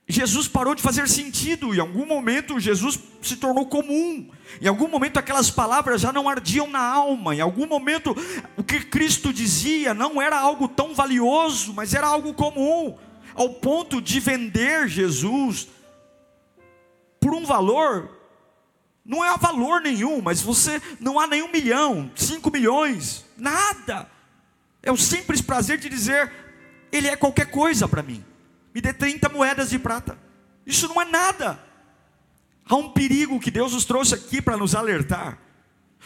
Jesus 0.09 0.47
parou 0.47 0.73
de 0.73 0.81
fazer 0.81 1.09
sentido, 1.09 1.75
em 1.75 1.79
algum 1.79 2.05
momento 2.05 2.61
Jesus 2.61 2.97
se 3.21 3.35
tornou 3.35 3.65
comum, 3.65 4.29
em 4.61 4.67
algum 4.67 4.87
momento 4.87 5.17
aquelas 5.17 5.51
palavras 5.51 5.99
já 5.99 6.13
não 6.13 6.29
ardiam 6.29 6.69
na 6.69 6.79
alma, 6.79 7.35
em 7.35 7.41
algum 7.41 7.67
momento 7.67 8.15
o 8.55 8.63
que 8.63 8.79
Cristo 8.85 9.33
dizia 9.33 9.93
não 9.93 10.21
era 10.21 10.39
algo 10.39 10.69
tão 10.69 10.95
valioso, 10.95 11.73
mas 11.73 11.93
era 11.93 12.07
algo 12.07 12.33
comum, 12.33 12.97
ao 13.35 13.55
ponto 13.55 14.01
de 14.01 14.21
vender 14.21 14.87
Jesus 14.87 15.67
por 17.19 17.33
um 17.33 17.43
valor, 17.43 18.09
não 19.03 19.25
é 19.25 19.37
valor 19.37 19.81
nenhum, 19.81 20.21
mas 20.21 20.41
você 20.41 20.81
não 21.01 21.19
há 21.19 21.27
nenhum 21.27 21.51
milhão, 21.51 22.09
cinco 22.15 22.49
milhões, 22.49 23.25
nada, 23.35 24.09
é 24.81 24.89
o 24.89 24.95
simples 24.95 25.41
prazer 25.41 25.77
de 25.77 25.89
dizer, 25.89 26.31
Ele 26.93 27.09
é 27.09 27.17
qualquer 27.17 27.51
coisa 27.51 27.89
para 27.89 28.01
mim 28.01 28.23
me 28.73 28.81
dê 28.81 28.93
30 28.93 29.29
moedas 29.29 29.69
de 29.69 29.79
prata. 29.79 30.17
Isso 30.65 30.87
não 30.87 31.01
é 31.01 31.05
nada. 31.05 31.59
Há 32.67 32.75
um 32.75 32.89
perigo 32.89 33.39
que 33.39 33.49
Deus 33.49 33.73
nos 33.73 33.85
trouxe 33.85 34.13
aqui 34.13 34.41
para 34.41 34.57
nos 34.57 34.75
alertar. 34.75 35.39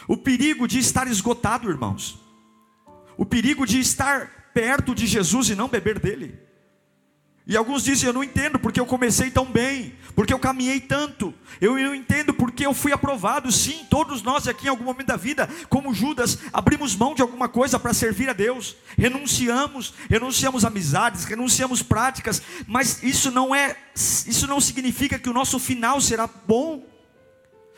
O 0.06 0.16
perigo 0.16 0.66
de 0.68 0.78
estar 0.78 1.06
esgotado, 1.08 1.68
irmãos. 1.68 2.18
O 3.16 3.26
perigo 3.26 3.66
de 3.66 3.80
estar 3.80 4.50
perto 4.54 4.94
de 4.94 5.06
Jesus 5.06 5.48
e 5.50 5.54
não 5.54 5.68
beber 5.68 5.98
dele. 5.98 6.38
E 7.46 7.56
alguns 7.56 7.82
dizem: 7.82 8.06
Eu 8.06 8.12
não 8.12 8.22
entendo 8.22 8.58
porque 8.58 8.78
eu 8.78 8.86
comecei 8.86 9.30
tão 9.30 9.44
bem, 9.44 9.94
porque 10.14 10.32
eu 10.32 10.38
caminhei 10.38 10.80
tanto. 10.80 11.34
Eu 11.60 11.76
não 11.76 11.94
entendo 11.94 12.32
porque 12.32 12.64
eu 12.64 12.72
fui 12.72 12.92
aprovado. 12.92 13.50
Sim, 13.50 13.84
todos 13.90 14.22
nós 14.22 14.46
aqui 14.46 14.66
em 14.66 14.70
algum 14.70 14.84
momento 14.84 15.08
da 15.08 15.16
vida, 15.16 15.48
como 15.68 15.94
Judas, 15.94 16.38
abrimos 16.52 16.94
mão 16.94 17.14
de 17.14 17.22
alguma 17.22 17.48
coisa 17.48 17.78
para 17.78 17.92
servir 17.92 18.28
a 18.28 18.32
Deus. 18.32 18.76
Renunciamos, 18.96 19.92
renunciamos 20.08 20.64
amizades, 20.64 21.24
renunciamos 21.24 21.82
práticas, 21.82 22.42
mas 22.66 23.02
isso 23.02 23.30
não 23.30 23.54
é, 23.54 23.76
isso 23.94 24.46
não 24.46 24.60
significa 24.60 25.18
que 25.18 25.30
o 25.30 25.34
nosso 25.34 25.58
final 25.58 26.00
será 26.00 26.28
bom. 26.46 26.86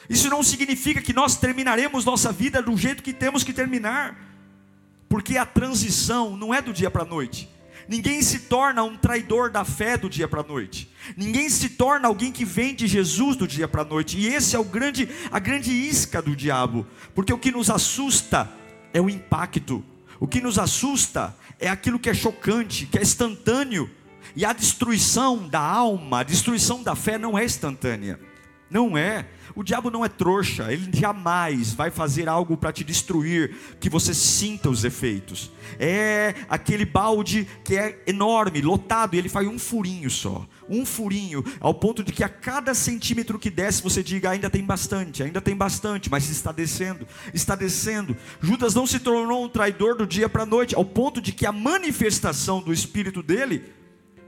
Isso 0.08 0.28
não 0.28 0.42
significa 0.42 1.00
que 1.00 1.14
nós 1.14 1.36
terminaremos 1.36 2.04
nossa 2.04 2.30
vida 2.30 2.60
do 2.60 2.76
jeito 2.76 3.02
que 3.02 3.14
temos 3.14 3.42
que 3.42 3.54
terminar. 3.54 4.14
Porque 5.08 5.38
a 5.38 5.46
transição 5.46 6.36
não 6.36 6.52
é 6.52 6.60
do 6.60 6.72
dia 6.72 6.90
para 6.90 7.02
a 7.02 7.06
noite. 7.06 7.48
Ninguém 7.88 8.22
se 8.22 8.40
torna 8.40 8.82
um 8.82 8.96
traidor 8.96 9.50
da 9.50 9.64
fé 9.64 9.96
do 9.96 10.08
dia 10.08 10.26
para 10.26 10.40
a 10.40 10.44
noite. 10.44 10.90
Ninguém 11.16 11.48
se 11.48 11.70
torna 11.70 12.08
alguém 12.08 12.32
que 12.32 12.44
vem 12.44 12.74
de 12.74 12.86
Jesus 12.86 13.36
do 13.36 13.46
dia 13.46 13.68
para 13.68 13.82
a 13.82 13.84
noite. 13.84 14.18
E 14.18 14.26
esse 14.26 14.56
é 14.56 14.58
o 14.58 14.64
grande, 14.64 15.08
a 15.30 15.38
grande 15.38 15.70
isca 15.72 16.22
do 16.22 16.34
diabo, 16.34 16.86
porque 17.14 17.32
o 17.32 17.38
que 17.38 17.50
nos 17.50 17.70
assusta 17.70 18.50
é 18.92 19.00
o 19.00 19.10
impacto. 19.10 19.84
O 20.18 20.26
que 20.26 20.40
nos 20.40 20.58
assusta 20.58 21.36
é 21.58 21.68
aquilo 21.68 21.98
que 21.98 22.08
é 22.08 22.14
chocante, 22.14 22.86
que 22.86 22.98
é 22.98 23.02
instantâneo. 23.02 23.90
E 24.34 24.44
a 24.44 24.52
destruição 24.52 25.48
da 25.48 25.60
alma, 25.60 26.20
a 26.20 26.22
destruição 26.22 26.82
da 26.82 26.94
fé 26.94 27.18
não 27.18 27.38
é 27.38 27.44
instantânea. 27.44 28.18
Não 28.70 28.96
é. 28.96 29.26
O 29.56 29.62
diabo 29.62 29.88
não 29.88 30.04
é 30.04 30.08
trouxa, 30.08 30.72
ele 30.72 30.90
jamais 30.92 31.72
vai 31.72 31.88
fazer 31.88 32.28
algo 32.28 32.56
para 32.56 32.72
te 32.72 32.82
destruir 32.82 33.54
que 33.78 33.88
você 33.88 34.12
sinta 34.12 34.68
os 34.68 34.84
efeitos. 34.84 35.52
É 35.78 36.34
aquele 36.48 36.84
balde 36.84 37.46
que 37.62 37.76
é 37.76 38.02
enorme, 38.04 38.60
lotado, 38.60 39.14
e 39.14 39.18
ele 39.18 39.28
faz 39.28 39.46
um 39.46 39.58
furinho 39.58 40.10
só, 40.10 40.44
um 40.68 40.84
furinho, 40.84 41.44
ao 41.60 41.72
ponto 41.72 42.02
de 42.02 42.12
que 42.12 42.24
a 42.24 42.28
cada 42.28 42.74
centímetro 42.74 43.38
que 43.38 43.48
desce 43.48 43.80
você 43.80 44.02
diga 44.02 44.30
ainda 44.30 44.50
tem 44.50 44.64
bastante, 44.64 45.22
ainda 45.22 45.40
tem 45.40 45.54
bastante, 45.54 46.10
mas 46.10 46.28
está 46.28 46.50
descendo, 46.50 47.06
está 47.32 47.54
descendo. 47.54 48.16
Judas 48.40 48.74
não 48.74 48.88
se 48.88 48.98
tornou 48.98 49.44
um 49.44 49.48
traidor 49.48 49.96
do 49.96 50.06
dia 50.06 50.28
para 50.28 50.42
a 50.42 50.46
noite, 50.46 50.74
ao 50.74 50.84
ponto 50.84 51.20
de 51.20 51.30
que 51.30 51.46
a 51.46 51.52
manifestação 51.52 52.60
do 52.60 52.72
espírito 52.72 53.22
dele 53.22 53.62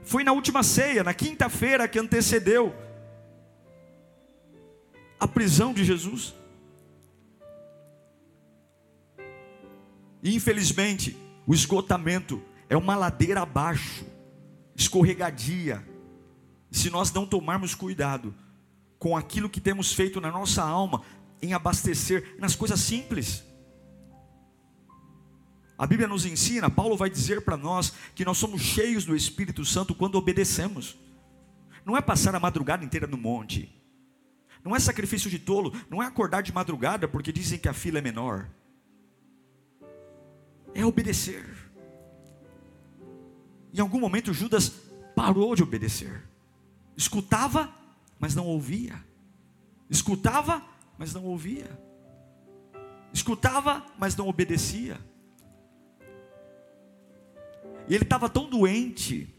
foi 0.03 0.23
na 0.23 0.31
última 0.31 0.63
ceia, 0.63 1.03
na 1.03 1.13
quinta-feira 1.13 1.85
que 1.85 1.99
antecedeu 1.99 2.73
a 5.19 5.27
prisão 5.27 5.73
de 5.73 5.83
Jesus. 5.83 6.33
E 10.21 10.35
infelizmente, 10.35 11.17
o 11.45 11.53
esgotamento 11.53 12.41
é 12.69 12.75
uma 12.75 12.95
ladeira 12.95 13.41
abaixo, 13.41 14.05
escorregadia. 14.75 15.85
Se 16.69 16.89
nós 16.89 17.11
não 17.11 17.25
tomarmos 17.25 17.73
cuidado 17.73 18.35
com 18.99 19.15
aquilo 19.15 19.49
que 19.49 19.61
temos 19.61 19.93
feito 19.93 20.19
na 20.19 20.31
nossa 20.31 20.63
alma, 20.63 21.03
em 21.41 21.53
abastecer 21.53 22.35
nas 22.39 22.55
coisas 22.55 22.79
simples. 22.79 23.43
A 25.77 25.85
Bíblia 25.85 26.07
nos 26.07 26.25
ensina, 26.25 26.69
Paulo 26.69 26.97
vai 26.97 27.09
dizer 27.09 27.41
para 27.41 27.55
nós 27.55 27.93
que 28.15 28.25
nós 28.25 28.37
somos 28.37 28.61
cheios 28.61 29.05
do 29.05 29.15
Espírito 29.15 29.63
Santo 29.63 29.93
quando 29.93 30.15
obedecemos. 30.15 30.97
Não 31.85 31.95
é 31.95 32.01
passar 32.01 32.33
a 32.33 32.39
madrugada 32.39 32.83
inteira 32.83 33.05
no 33.05 33.17
monte. 33.17 33.76
Não 34.63 34.75
é 34.75 34.79
sacrifício 34.79 35.29
de 35.29 35.39
tolo, 35.39 35.73
não 35.89 36.01
é 36.01 36.05
acordar 36.05 36.41
de 36.41 36.53
madrugada 36.53 37.07
porque 37.07 37.31
dizem 37.31 37.59
que 37.59 37.69
a 37.69 37.73
fila 37.73 37.99
é 37.99 38.01
menor. 38.01 38.49
É 40.73 40.85
obedecer. 40.85 41.45
Em 43.73 43.79
algum 43.79 43.99
momento 43.99 44.33
Judas 44.33 44.69
parou 45.15 45.55
de 45.55 45.63
obedecer. 45.63 46.23
Escutava, 46.95 47.73
mas 48.19 48.35
não 48.35 48.45
ouvia. 48.45 49.03
Escutava, 49.89 50.63
mas 50.97 51.13
não 51.13 51.23
ouvia. 51.23 51.69
Escutava, 53.13 53.85
mas 53.97 54.15
não 54.15 54.27
obedecia. 54.27 54.99
E 57.87 57.95
ele 57.95 58.03
estava 58.03 58.29
tão 58.29 58.49
doente, 58.49 59.33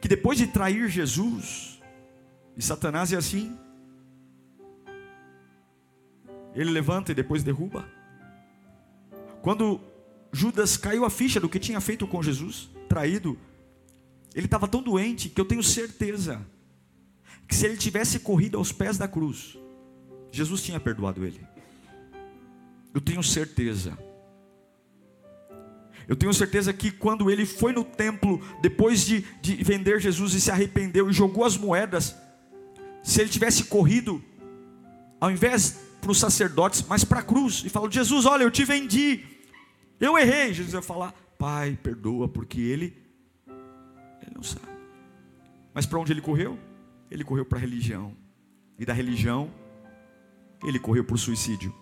que 0.00 0.08
depois 0.08 0.38
de 0.38 0.46
trair 0.48 0.88
Jesus, 0.88 1.80
e 2.56 2.62
Satanás 2.62 3.12
é 3.12 3.16
assim, 3.16 3.56
ele 6.58 6.70
levanta 6.70 7.12
e 7.12 7.14
depois 7.14 7.44
derruba. 7.44 7.88
Quando 9.40 9.80
Judas 10.32 10.76
caiu 10.76 11.04
a 11.04 11.10
ficha 11.10 11.38
do 11.38 11.48
que 11.48 11.60
tinha 11.60 11.80
feito 11.80 12.04
com 12.04 12.20
Jesus, 12.20 12.68
traído, 12.88 13.38
ele 14.34 14.46
estava 14.46 14.66
tão 14.66 14.82
doente 14.82 15.28
que 15.28 15.40
eu 15.40 15.44
tenho 15.44 15.62
certeza 15.62 16.44
que 17.46 17.54
se 17.54 17.64
ele 17.64 17.76
tivesse 17.76 18.18
corrido 18.18 18.58
aos 18.58 18.72
pés 18.72 18.98
da 18.98 19.06
cruz, 19.06 19.56
Jesus 20.32 20.60
tinha 20.62 20.80
perdoado 20.80 21.24
ele. 21.24 21.40
Eu 22.92 23.00
tenho 23.00 23.22
certeza. 23.22 23.96
Eu 26.08 26.16
tenho 26.16 26.34
certeza 26.34 26.72
que 26.72 26.90
quando 26.90 27.30
ele 27.30 27.46
foi 27.46 27.72
no 27.72 27.84
templo, 27.84 28.42
depois 28.60 29.06
de, 29.06 29.24
de 29.40 29.62
vender 29.62 30.00
Jesus 30.00 30.34
e 30.34 30.40
se 30.40 30.50
arrependeu 30.50 31.08
e 31.08 31.12
jogou 31.12 31.44
as 31.44 31.56
moedas, 31.56 32.16
se 33.02 33.20
ele 33.20 33.30
tivesse 33.30 33.64
corrido, 33.64 34.22
ao 35.20 35.30
invés 35.30 35.87
para 36.00 36.10
os 36.10 36.18
sacerdotes, 36.18 36.84
mas 36.88 37.04
para 37.04 37.20
a 37.20 37.22
cruz, 37.22 37.62
e 37.64 37.68
falou: 37.68 37.90
Jesus, 37.90 38.26
olha, 38.26 38.42
eu 38.42 38.50
te 38.50 38.64
vendi, 38.64 39.24
eu 40.00 40.18
errei. 40.18 40.52
Jesus 40.54 40.74
ia 40.74 40.82
falar: 40.82 41.14
Pai, 41.38 41.78
perdoa, 41.82 42.28
porque 42.28 42.60
ele, 42.60 42.96
ele 44.22 44.32
não 44.34 44.42
sabe. 44.42 44.66
Mas 45.74 45.86
para 45.86 45.98
onde 45.98 46.12
ele 46.12 46.20
correu? 46.20 46.58
Ele 47.10 47.24
correu 47.24 47.44
para 47.44 47.58
a 47.58 47.60
religião, 47.60 48.16
e 48.78 48.84
da 48.84 48.92
religião, 48.92 49.50
ele 50.64 50.78
correu 50.78 51.04
para 51.04 51.14
o 51.14 51.18
suicídio. 51.18 51.74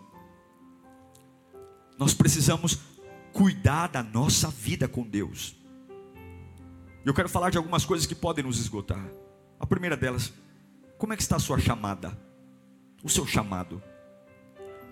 Nós 1.98 2.12
precisamos 2.12 2.78
cuidar 3.32 3.88
da 3.88 4.02
nossa 4.02 4.48
vida 4.48 4.86
com 4.86 5.02
Deus. 5.02 5.56
Eu 7.04 7.14
quero 7.14 7.28
falar 7.28 7.50
de 7.50 7.56
algumas 7.56 7.84
coisas 7.84 8.06
que 8.06 8.14
podem 8.14 8.44
nos 8.44 8.58
esgotar. 8.58 9.06
A 9.58 9.66
primeira 9.66 9.96
delas, 9.96 10.32
como 10.98 11.12
é 11.12 11.16
que 11.16 11.22
está 11.22 11.36
a 11.36 11.38
sua 11.38 11.58
chamada? 11.58 12.18
O 13.02 13.08
seu 13.08 13.26
chamado. 13.26 13.82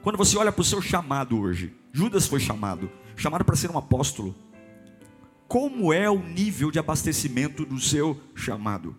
Quando 0.05 0.19
você 0.19 0.37
olha 0.37 0.53
para 0.53 0.61
o 0.61 0.65
seu 0.65 0.83
chamado 0.83 1.41
hoje, 1.41 1.75
Judas 1.91 2.27
foi 2.27 2.39
chamado, 2.39 2.91
chamado 3.17 3.43
para 3.43 3.57
ser 3.57 3.71
um 3.71 3.79
apóstolo. 3.79 4.35
Como 5.49 5.95
é 5.95 6.11
o 6.11 6.23
nível 6.23 6.71
de 6.71 6.79
abastecimento 6.79 7.65
do 7.65 7.81
seu 7.81 8.21
chamado? 8.35 8.95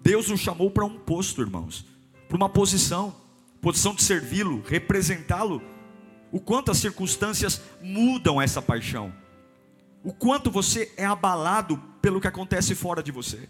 Deus 0.00 0.28
nos 0.28 0.38
chamou 0.38 0.70
para 0.70 0.84
um 0.84 0.96
posto, 0.96 1.42
irmãos, 1.42 1.84
para 2.28 2.36
uma 2.36 2.48
posição, 2.48 3.16
posição 3.60 3.96
de 3.96 4.04
servi-lo, 4.04 4.62
representá-lo 4.64 5.60
o 6.30 6.38
quanto 6.38 6.70
as 6.70 6.78
circunstâncias 6.78 7.60
mudam 7.82 8.40
essa 8.40 8.62
paixão, 8.62 9.12
o 10.04 10.12
quanto 10.12 10.52
você 10.52 10.92
é 10.96 11.04
abalado 11.04 11.78
pelo 12.00 12.20
que 12.20 12.28
acontece 12.28 12.76
fora 12.76 13.02
de 13.02 13.10
você, 13.10 13.48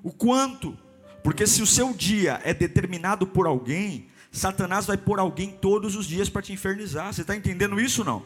o 0.00 0.12
quanto, 0.12 0.78
porque 1.24 1.44
se 1.44 1.60
o 1.60 1.66
seu 1.66 1.92
dia 1.92 2.40
é 2.44 2.54
determinado 2.54 3.26
por 3.26 3.48
alguém, 3.48 4.06
Satanás 4.34 4.84
vai 4.84 4.96
pôr 4.96 5.20
alguém 5.20 5.50
todos 5.50 5.94
os 5.94 6.06
dias 6.06 6.28
para 6.28 6.42
te 6.42 6.52
infernizar. 6.52 7.12
Você 7.12 7.20
está 7.20 7.36
entendendo 7.36 7.80
isso 7.80 8.04
não? 8.04 8.22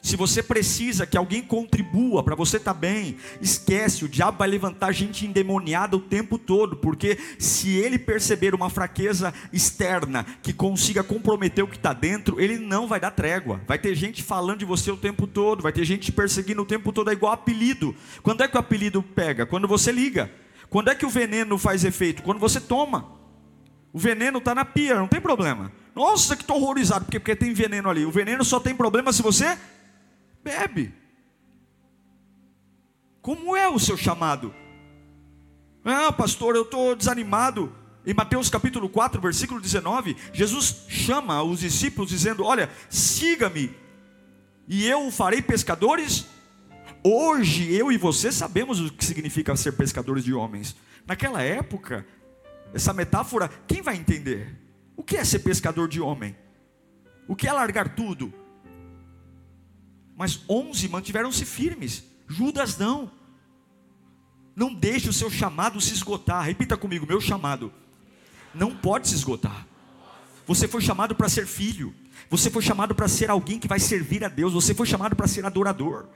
Se 0.00 0.16
você 0.16 0.42
precisa 0.42 1.06
que 1.06 1.16
alguém 1.16 1.40
contribua 1.42 2.22
para 2.22 2.34
você 2.34 2.58
estar 2.58 2.74
tá 2.74 2.78
bem, 2.78 3.16
esquece, 3.40 4.04
o 4.04 4.08
diabo 4.08 4.36
vai 4.36 4.48
levantar 4.48 4.92
gente 4.92 5.26
endemoniada 5.26 5.96
o 5.96 6.00
tempo 6.00 6.38
todo, 6.38 6.76
porque 6.76 7.18
se 7.38 7.70
ele 7.70 7.98
perceber 7.98 8.54
uma 8.54 8.68
fraqueza 8.68 9.32
externa 9.50 10.26
que 10.42 10.52
consiga 10.52 11.02
comprometer 11.02 11.64
o 11.64 11.68
que 11.68 11.76
está 11.76 11.94
dentro, 11.94 12.38
ele 12.38 12.58
não 12.58 12.86
vai 12.86 13.00
dar 13.00 13.12
trégua. 13.12 13.62
Vai 13.66 13.78
ter 13.78 13.94
gente 13.94 14.22
falando 14.22 14.58
de 14.58 14.66
você 14.66 14.90
o 14.90 14.96
tempo 14.96 15.26
todo, 15.26 15.62
vai 15.62 15.72
ter 15.72 15.86
gente 15.86 16.02
te 16.02 16.12
perseguindo 16.12 16.60
o 16.60 16.66
tempo 16.66 16.92
todo, 16.92 17.08
é 17.08 17.14
igual 17.14 17.32
apelido. 17.32 17.94
Quando 18.22 18.42
é 18.42 18.48
que 18.48 18.56
o 18.56 18.60
apelido 18.60 19.02
pega? 19.02 19.46
Quando 19.46 19.66
você 19.66 19.90
liga. 19.90 20.30
Quando 20.68 20.88
é 20.88 20.94
que 20.94 21.06
o 21.06 21.10
veneno 21.10 21.56
faz 21.56 21.82
efeito? 21.82 22.22
Quando 22.22 22.38
você 22.38 22.60
toma. 22.60 23.23
O 23.94 23.98
veneno 23.98 24.38
está 24.38 24.54
na 24.54 24.66
pia, 24.66 24.96
não 24.96 25.08
tem 25.08 25.20
problema. 25.20 25.72
Nossa, 25.94 26.36
que 26.36 26.42
estou 26.42 26.56
horrorizado, 26.60 27.06
porque, 27.06 27.18
porque 27.18 27.34
tem 27.34 27.54
veneno 27.54 27.88
ali. 27.88 28.04
O 28.04 28.10
veneno 28.10 28.44
só 28.44 28.60
tem 28.60 28.74
problema 28.74 29.10
se 29.10 29.22
você 29.22 29.56
Bebe. 30.44 30.92
Como 33.22 33.56
é 33.56 33.66
o 33.66 33.78
seu 33.78 33.96
chamado? 33.96 34.54
Ah, 35.82 36.12
pastor, 36.12 36.54
eu 36.54 36.62
estou 36.62 36.94
desanimado. 36.94 37.74
Em 38.06 38.12
Mateus 38.12 38.50
capítulo 38.50 38.86
4, 38.90 39.18
versículo 39.18 39.58
19, 39.58 40.14
Jesus 40.34 40.84
chama 40.88 41.42
os 41.42 41.60
discípulos 41.60 42.10
dizendo: 42.10 42.44
Olha, 42.44 42.68
siga-me, 42.90 43.74
e 44.68 44.86
eu 44.86 45.10
farei 45.10 45.40
pescadores. 45.40 46.26
Hoje 47.02 47.72
eu 47.72 47.90
e 47.90 47.96
você 47.96 48.30
sabemos 48.30 48.80
o 48.80 48.92
que 48.92 49.04
significa 49.04 49.56
ser 49.56 49.72
pescadores 49.72 50.24
de 50.24 50.34
homens. 50.34 50.76
Naquela 51.06 51.42
época, 51.42 52.06
essa 52.74 52.92
metáfora, 52.92 53.48
quem 53.68 53.80
vai 53.80 53.96
entender? 53.96 54.60
O 54.96 55.02
que 55.02 55.16
é 55.16 55.24
ser 55.24 55.38
pescador 55.38 55.88
de 55.88 56.00
homem? 56.00 56.36
O 57.28 57.36
que 57.36 57.46
é 57.46 57.52
largar 57.52 57.94
tudo? 57.94 58.34
Mas 60.16 60.44
onze 60.48 60.88
mantiveram-se 60.88 61.44
firmes. 61.44 62.04
Judas 62.26 62.76
não. 62.76 63.10
Não 64.56 64.74
deixe 64.74 65.08
o 65.08 65.12
seu 65.12 65.30
chamado 65.30 65.80
se 65.80 65.94
esgotar. 65.94 66.44
Repita 66.44 66.76
comigo: 66.76 67.06
meu 67.06 67.20
chamado 67.20 67.72
não 68.52 68.74
pode 68.74 69.08
se 69.08 69.14
esgotar. 69.14 69.66
Você 70.46 70.68
foi 70.68 70.80
chamado 70.80 71.14
para 71.14 71.28
ser 71.28 71.46
filho. 71.46 71.94
Você 72.28 72.50
foi 72.50 72.62
chamado 72.62 72.94
para 72.94 73.08
ser 73.08 73.30
alguém 73.30 73.58
que 73.58 73.68
vai 73.68 73.78
servir 73.78 74.24
a 74.24 74.28
Deus. 74.28 74.52
Você 74.52 74.74
foi 74.74 74.86
chamado 74.86 75.16
para 75.16 75.26
ser 75.26 75.44
adorador. 75.44 76.06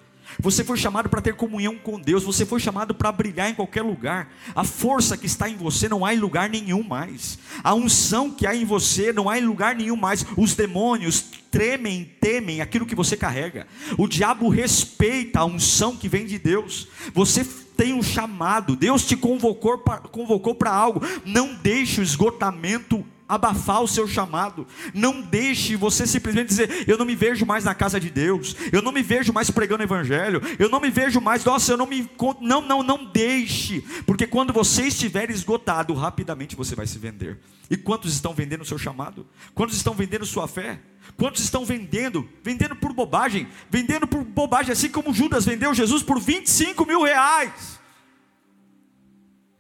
Você 0.41 0.62
foi 0.62 0.77
chamado 0.77 1.09
para 1.09 1.21
ter 1.21 1.35
comunhão 1.35 1.77
com 1.77 2.01
Deus, 2.01 2.23
você 2.23 2.47
foi 2.47 2.61
chamado 2.61 2.95
para 2.95 3.11
brilhar 3.11 3.51
em 3.51 3.55
qualquer 3.55 3.83
lugar. 3.83 4.33
A 4.55 4.64
força 4.64 5.17
que 5.17 5.27
está 5.27 5.49
em 5.49 5.57
você 5.57 5.88
não 5.88 6.05
há 6.05 6.14
em 6.14 6.19
lugar 6.19 6.49
nenhum 6.49 6.83
mais. 6.83 7.38
A 7.62 7.75
unção 7.75 8.31
que 8.31 8.47
há 8.47 8.55
em 8.55 8.64
você 8.64 9.12
não 9.12 9.29
há 9.29 9.38
em 9.38 9.45
lugar 9.45 9.75
nenhum 9.75 9.97
mais. 9.97 10.25
Os 10.37 10.55
demônios 10.55 11.25
tremem, 11.51 12.12
temem 12.21 12.61
aquilo 12.61 12.87
que 12.87 12.95
você 12.95 13.17
carrega. 13.17 13.67
O 13.97 14.07
diabo 14.07 14.49
respeita 14.49 15.41
a 15.41 15.45
unção 15.45 15.97
que 15.97 16.09
vem 16.09 16.27
de 16.27 16.38
Deus. 16.38 16.88
Você 17.14 17.45
tem 17.77 17.93
um 17.93 18.03
chamado, 18.03 18.75
Deus 18.75 19.07
te 19.07 19.17
convocou 19.17 19.79
para 19.79 19.99
convocou 19.99 20.57
algo. 20.67 21.01
Não 21.25 21.55
deixe 21.55 22.01
o 22.01 22.05
esgotamento 22.05 23.05
abafar 23.29 23.83
o 23.83 23.88
seu 23.88 24.09
chamado. 24.09 24.67
Não 24.95 25.21
deixe 25.21 25.77
você 25.77 26.07
simplesmente 26.07 26.49
dizer: 26.49 26.85
Eu 26.88 26.97
não 26.97 27.05
me 27.05 27.14
vejo 27.14 27.45
mais 27.45 27.64
na 27.64 27.75
casa 27.75 28.01
de 28.01 28.11
Deus, 28.11 28.57
eu 28.73 28.81
não 28.81 28.91
me 28.91 29.03
vejo 29.03 29.33
mais 29.33 29.51
pregando 29.51 29.83
evangelho, 29.83 30.41
eu 30.59 30.69
não 30.69 30.81
me 30.81 30.91
vejo 30.91 31.21
mais, 31.21 31.45
nossa, 31.45 31.73
eu 31.73 31.77
não 31.77 31.87
me. 31.87 32.09
Não, 32.41 32.62
não, 32.62 32.83
não 32.83 33.05
deixe, 33.05 33.81
porque 34.07 34.27
quando 34.27 34.53
você 34.53 34.85
estiver 34.85 35.31
esgotado, 35.31 35.93
rapidamente 35.93 36.57
você 36.57 36.75
vai 36.75 36.87
se 36.87 36.99
vender. 36.99 37.38
E 37.71 37.77
quantos 37.77 38.14
estão 38.14 38.33
vendendo 38.33 38.62
o 38.62 38.64
seu 38.64 38.79
chamado? 38.79 39.27
Quantos 39.55 39.77
estão 39.77 39.93
vendendo 39.93 40.25
sua 40.25 40.49
fé? 40.49 40.81
Quantos 41.19 41.43
estão 41.43 41.67
vendendo? 41.67 42.27
Vendendo 42.43 42.75
por 42.75 42.95
bobagem, 42.95 43.47
vendendo 43.69 44.07
por 44.07 44.25
bobagem, 44.25 44.73
assim 44.73 44.88
como 44.88 45.12
Judas 45.12 45.45
vendeu 45.45 45.75
Jesus 45.75 46.03
por 46.03 46.19
25 46.19 46.87
mil 46.87 47.03
reais. 47.03 47.79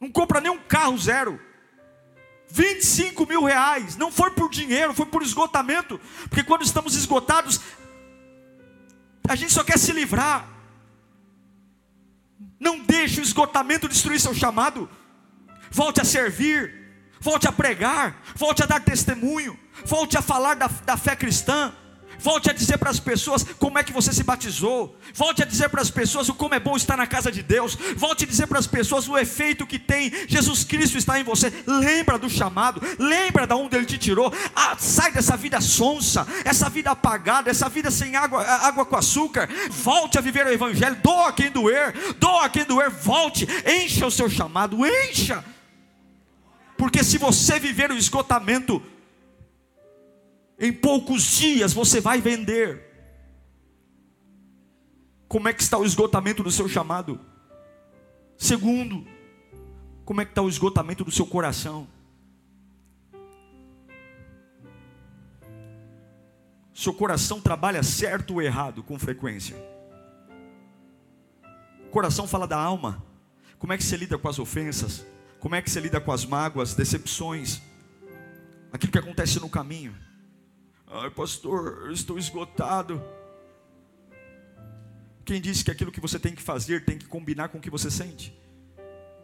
Não 0.00 0.10
compra 0.10 0.40
nem 0.40 0.50
um 0.50 0.58
carro 0.58 0.96
zero. 0.96 1.38
25 2.50 3.26
mil 3.26 3.44
reais, 3.44 3.96
não 3.96 4.10
foi 4.10 4.30
por 4.30 4.50
dinheiro, 4.50 4.94
foi 4.94 5.06
por 5.06 5.22
esgotamento, 5.22 6.00
porque 6.28 6.42
quando 6.42 6.62
estamos 6.62 6.94
esgotados, 6.96 7.60
a 9.28 9.36
gente 9.36 9.52
só 9.52 9.62
quer 9.62 9.78
se 9.78 9.92
livrar. 9.92 10.48
Não 12.58 12.80
deixe 12.80 13.20
o 13.20 13.22
esgotamento 13.22 13.88
destruir 13.88 14.18
seu 14.18 14.34
chamado. 14.34 14.88
Volte 15.70 16.00
a 16.00 16.04
servir, 16.04 16.74
volte 17.20 17.46
a 17.46 17.52
pregar, 17.52 18.22
volte 18.34 18.62
a 18.62 18.66
dar 18.66 18.80
testemunho, 18.80 19.58
volte 19.84 20.16
a 20.16 20.22
falar 20.22 20.54
da, 20.54 20.66
da 20.66 20.96
fé 20.96 21.14
cristã. 21.14 21.74
Volte 22.18 22.50
a 22.50 22.52
dizer 22.52 22.78
para 22.78 22.90
as 22.90 22.98
pessoas 22.98 23.44
como 23.58 23.78
é 23.78 23.82
que 23.82 23.92
você 23.92 24.12
se 24.12 24.22
batizou. 24.22 24.96
Volte 25.14 25.42
a 25.42 25.46
dizer 25.46 25.68
para 25.68 25.80
as 25.80 25.90
pessoas 25.90 26.28
o 26.28 26.34
como 26.34 26.54
é 26.54 26.60
bom 26.60 26.76
estar 26.76 26.96
na 26.96 27.06
casa 27.06 27.30
de 27.30 27.42
Deus. 27.42 27.76
Volte 27.96 28.24
a 28.24 28.26
dizer 28.26 28.46
para 28.46 28.58
as 28.58 28.66
pessoas 28.66 29.08
o 29.08 29.16
efeito 29.16 29.66
que 29.66 29.78
tem 29.78 30.12
Jesus 30.26 30.64
Cristo 30.64 30.98
está 30.98 31.18
em 31.18 31.24
você. 31.24 31.52
Lembra 31.66 32.18
do 32.18 32.28
chamado, 32.28 32.82
lembra 32.98 33.46
da 33.46 33.56
onde 33.56 33.76
ele 33.76 33.86
te 33.86 33.98
tirou. 33.98 34.32
Ah, 34.54 34.76
sai 34.78 35.12
dessa 35.12 35.36
vida 35.36 35.60
sonsa, 35.60 36.26
essa 36.44 36.68
vida 36.68 36.90
apagada, 36.90 37.50
essa 37.50 37.68
vida 37.68 37.90
sem 37.90 38.16
água, 38.16 38.42
água 38.44 38.84
com 38.84 38.96
açúcar. 38.96 39.48
Volte 39.70 40.18
a 40.18 40.20
viver 40.20 40.46
o 40.46 40.52
evangelho. 40.52 40.96
Doa 41.02 41.32
quem 41.32 41.50
doer, 41.50 42.14
doa 42.18 42.48
quem 42.48 42.64
doer. 42.64 42.90
Volte, 42.90 43.46
encha 43.66 44.06
o 44.06 44.10
seu 44.10 44.28
chamado, 44.28 44.84
encha. 44.84 45.44
Porque 46.76 47.02
se 47.02 47.18
você 47.18 47.58
viver 47.58 47.90
o 47.90 47.96
esgotamento, 47.96 48.82
em 50.58 50.72
poucos 50.72 51.22
dias 51.22 51.72
você 51.72 52.00
vai 52.00 52.20
vender. 52.20 52.84
Como 55.28 55.48
é 55.48 55.52
que 55.52 55.62
está 55.62 55.78
o 55.78 55.84
esgotamento 55.84 56.42
do 56.42 56.50
seu 56.50 56.68
chamado? 56.68 57.20
Segundo, 58.36 59.06
como 60.04 60.20
é 60.20 60.24
que 60.24 60.30
está 60.32 60.42
o 60.42 60.48
esgotamento 60.48 61.04
do 61.04 61.10
seu 61.10 61.26
coração? 61.26 61.86
Seu 66.72 66.94
coração 66.94 67.40
trabalha 67.40 67.82
certo 67.82 68.34
ou 68.34 68.42
errado 68.42 68.82
com 68.82 68.98
frequência? 68.98 69.56
O 71.86 71.90
coração 71.90 72.26
fala 72.26 72.46
da 72.46 72.56
alma. 72.56 73.04
Como 73.58 73.72
é 73.72 73.76
que 73.76 73.82
você 73.82 73.96
lida 73.96 74.16
com 74.16 74.28
as 74.28 74.38
ofensas? 74.38 75.04
Como 75.40 75.54
é 75.54 75.62
que 75.62 75.70
você 75.70 75.80
lida 75.80 76.00
com 76.00 76.12
as 76.12 76.24
mágoas, 76.24 76.74
decepções? 76.74 77.60
Aquilo 78.72 78.92
que 78.92 78.98
acontece 78.98 79.40
no 79.40 79.48
caminho. 79.48 80.07
Ai, 80.90 81.10
pastor, 81.10 81.82
eu 81.86 81.92
estou 81.92 82.18
esgotado. 82.18 83.02
Quem 85.22 85.38
disse 85.38 85.62
que 85.62 85.70
aquilo 85.70 85.92
que 85.92 86.00
você 86.00 86.18
tem 86.18 86.34
que 86.34 86.40
fazer 86.40 86.86
tem 86.86 86.96
que 86.96 87.06
combinar 87.06 87.50
com 87.50 87.58
o 87.58 87.60
que 87.60 87.68
você 87.68 87.90
sente? 87.90 88.34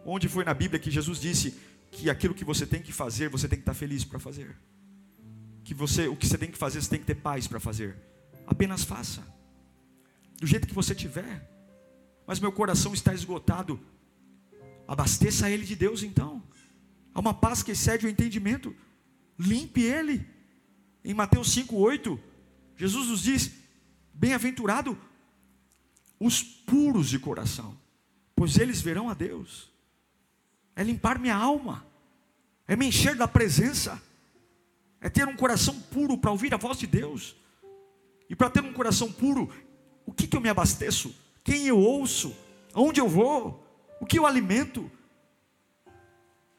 Onde 0.05 0.29
foi 0.29 0.45
na 0.45 0.53
Bíblia 0.53 0.79
que 0.79 0.91
Jesus 0.91 1.19
disse 1.19 1.59
que 1.91 2.11
aquilo 2.11 2.35
que 2.35 2.45
você 2.45 2.67
tem 2.67 2.83
que 2.83 2.93
fazer, 2.93 3.31
você 3.31 3.49
tem 3.49 3.59
que 3.59 3.63
estar 3.63 3.73
feliz 3.73 4.05
para 4.05 4.19
fazer? 4.19 4.55
Que 5.65 5.73
você, 5.73 6.07
o 6.07 6.15
que 6.15 6.27
você 6.27 6.37
tem 6.37 6.51
que 6.51 6.59
fazer, 6.59 6.83
você 6.83 6.91
tem 6.91 7.01
que 7.01 7.07
ter 7.07 7.15
paz 7.15 7.49
para 7.49 7.59
fazer. 7.59 7.97
Apenas 8.47 8.85
faça. 8.85 9.27
Do 10.39 10.47
jeito 10.47 10.69
que 10.69 10.75
você 10.75 10.95
tiver. 10.95 11.51
Mas 12.27 12.39
meu 12.39 12.53
coração 12.53 12.93
está 12.93 13.15
esgotado. 13.15 13.81
Abasteça 14.87 15.49
ele 15.49 15.65
de 15.65 15.75
Deus 15.75 16.03
então. 16.03 16.43
Há 17.15 17.21
uma 17.21 17.33
paz 17.33 17.63
que 17.63 17.71
excede 17.71 18.05
o 18.05 18.11
entendimento. 18.11 18.77
Limpe 19.39 19.81
ele. 19.81 20.34
Em 21.05 21.13
Mateus 21.13 21.55
5,8, 21.55 22.19
Jesus 22.77 23.09
nos 23.09 23.23
diz: 23.23 23.51
Bem-aventurado 24.15 24.99
os 26.19 26.43
puros 26.43 27.11
de 27.11 27.19
coração, 27.19 27.77
pois 28.35 28.57
eles 28.57 28.81
verão 28.81 29.11
a 29.11 29.15
Deus. 29.15 29.71
É 30.75 30.83
limpar 30.83 31.19
minha 31.19 31.37
alma, 31.37 31.87
é 32.67 32.75
me 32.75 32.87
encher 32.87 33.15
da 33.15 33.29
presença, 33.29 34.03
é 35.01 35.11
ter 35.11 35.29
um 35.29 35.37
coração 35.37 35.79
puro 35.79 36.17
para 36.17 36.31
ouvir 36.31 36.55
a 36.55 36.57
voz 36.57 36.79
de 36.79 36.87
Deus. 36.87 37.37
E 38.29 38.35
para 38.35 38.49
ter 38.49 38.65
um 38.65 38.73
coração 38.73 39.13
puro, 39.13 39.53
o 40.07 40.13
que, 40.13 40.27
que 40.27 40.37
eu 40.37 40.41
me 40.41 40.49
abasteço? 40.49 41.15
Quem 41.45 41.67
eu 41.67 41.79
ouço? 41.79 42.35
Aonde 42.73 43.01
eu 43.01 43.09
vou? 43.09 43.63
O 44.01 44.07
que 44.07 44.19
eu 44.19 44.27
alimento? 44.27 44.91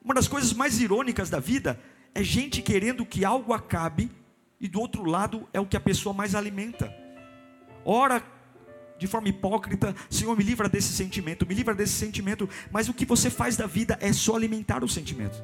Uma 0.01 0.13
das 0.13 0.27
coisas 0.27 0.53
mais 0.53 0.79
irônicas 0.79 1.31
da 1.31 1.39
vida 1.39 1.81
é 2.13 2.23
gente 2.23 2.61
querendo 2.61 3.03
que 3.03 3.25
algo 3.25 3.51
acabe 3.51 4.11
e 4.59 4.67
do 4.67 4.79
outro 4.79 5.03
lado 5.03 5.47
é 5.53 5.59
o 5.59 5.65
que 5.65 5.77
a 5.77 5.79
pessoa 5.81 6.13
mais 6.13 6.35
alimenta. 6.35 6.93
Ora 7.83 8.23
de 8.97 9.07
forma 9.07 9.27
hipócrita, 9.27 9.93
Senhor, 10.09 10.35
me 10.37 10.43
livra 10.43 10.69
desse 10.69 10.93
sentimento, 10.93 11.45
me 11.45 11.53
livra 11.53 11.75
desse 11.75 11.93
sentimento, 11.93 12.49
mas 12.71 12.87
o 12.87 12.93
que 12.93 13.05
você 13.05 13.29
faz 13.29 13.57
da 13.57 13.67
vida 13.67 13.97
é 14.01 14.13
só 14.13 14.35
alimentar 14.35 14.83
o 14.83 14.87
sentimento. 14.87 15.43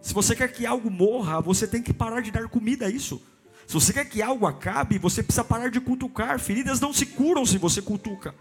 Se 0.00 0.14
você 0.14 0.34
quer 0.34 0.48
que 0.52 0.64
algo 0.64 0.90
morra, 0.90 1.40
você 1.40 1.66
tem 1.66 1.82
que 1.82 1.92
parar 1.92 2.22
de 2.22 2.30
dar 2.30 2.48
comida 2.48 2.86
a 2.86 2.90
isso. 2.90 3.20
Se 3.66 3.74
você 3.74 3.92
quer 3.92 4.04
que 4.04 4.22
algo 4.22 4.46
acabe, 4.46 4.98
você 4.98 5.22
precisa 5.22 5.44
parar 5.44 5.70
de 5.70 5.80
cutucar. 5.80 6.38
Feridas 6.40 6.80
não 6.80 6.92
se 6.92 7.04
curam 7.04 7.44
se 7.44 7.58
você 7.58 7.82
cutuca. 7.82 8.34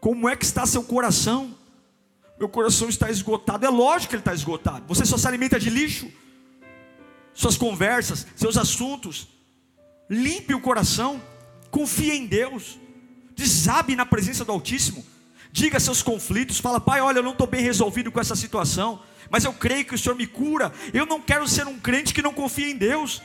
Como 0.00 0.28
é 0.28 0.34
que 0.36 0.44
está 0.44 0.66
seu 0.66 0.82
coração? 0.82 1.54
Meu 2.38 2.48
coração 2.48 2.88
está 2.88 3.10
esgotado. 3.10 3.64
É 3.64 3.70
lógico 3.70 4.10
que 4.10 4.16
ele 4.16 4.20
está 4.20 4.34
esgotado. 4.34 4.84
Você 4.88 5.06
só 5.06 5.16
se 5.16 5.26
alimenta 5.26 5.58
de 5.58 5.70
lixo 5.70 6.10
suas 7.36 7.56
conversas, 7.56 8.26
seus 8.34 8.56
assuntos. 8.56 9.28
Limpe 10.08 10.54
o 10.54 10.60
coração, 10.60 11.22
confie 11.70 12.12
em 12.12 12.26
Deus, 12.26 12.78
desabe 13.36 13.94
na 13.94 14.06
presença 14.06 14.44
do 14.44 14.52
Altíssimo. 14.52 15.04
Diga 15.52 15.78
seus 15.78 16.02
conflitos, 16.02 16.58
fala, 16.58 16.80
pai, 16.80 17.00
olha, 17.00 17.18
eu 17.18 17.22
não 17.22 17.32
estou 17.32 17.46
bem 17.46 17.62
resolvido 17.62 18.10
com 18.10 18.20
essa 18.20 18.34
situação, 18.34 19.00
mas 19.30 19.44
eu 19.44 19.52
creio 19.52 19.84
que 19.84 19.94
o 19.94 19.98
Senhor 19.98 20.14
me 20.14 20.26
cura. 20.26 20.72
Eu 20.92 21.06
não 21.06 21.20
quero 21.20 21.46
ser 21.46 21.66
um 21.66 21.78
crente 21.78 22.12
que 22.12 22.22
não 22.22 22.32
confia 22.32 22.70
em 22.70 22.76
Deus. 22.76 23.22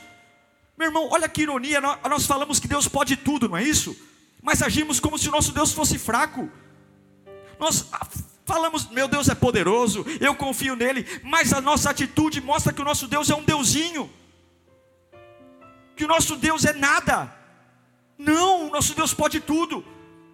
Meu 0.78 0.88
irmão, 0.88 1.08
olha 1.10 1.28
que 1.28 1.42
ironia, 1.42 1.80
nós 1.80 2.26
falamos 2.26 2.60
que 2.60 2.68
Deus 2.68 2.88
pode 2.88 3.16
tudo, 3.16 3.48
não 3.48 3.56
é 3.56 3.64
isso? 3.64 3.96
Mas 4.42 4.62
agimos 4.62 5.00
como 5.00 5.18
se 5.18 5.28
o 5.28 5.32
nosso 5.32 5.52
Deus 5.52 5.72
fosse 5.72 5.98
fraco. 5.98 6.50
Nós 7.58 7.86
Falamos, 8.44 8.88
meu 8.90 9.06
Deus 9.06 9.28
é 9.28 9.34
poderoso, 9.34 10.04
eu 10.20 10.34
confio 10.34 10.74
nele, 10.74 11.06
mas 11.22 11.52
a 11.52 11.60
nossa 11.60 11.90
atitude 11.90 12.40
mostra 12.40 12.72
que 12.72 12.82
o 12.82 12.84
nosso 12.84 13.06
Deus 13.06 13.30
é 13.30 13.36
um 13.36 13.44
deusinho, 13.44 14.10
que 15.96 16.04
o 16.04 16.08
nosso 16.08 16.36
Deus 16.36 16.64
é 16.64 16.72
nada. 16.72 17.32
Não, 18.18 18.68
o 18.68 18.70
nosso 18.70 18.94
Deus 18.94 19.14
pode 19.14 19.40
tudo. 19.40 19.84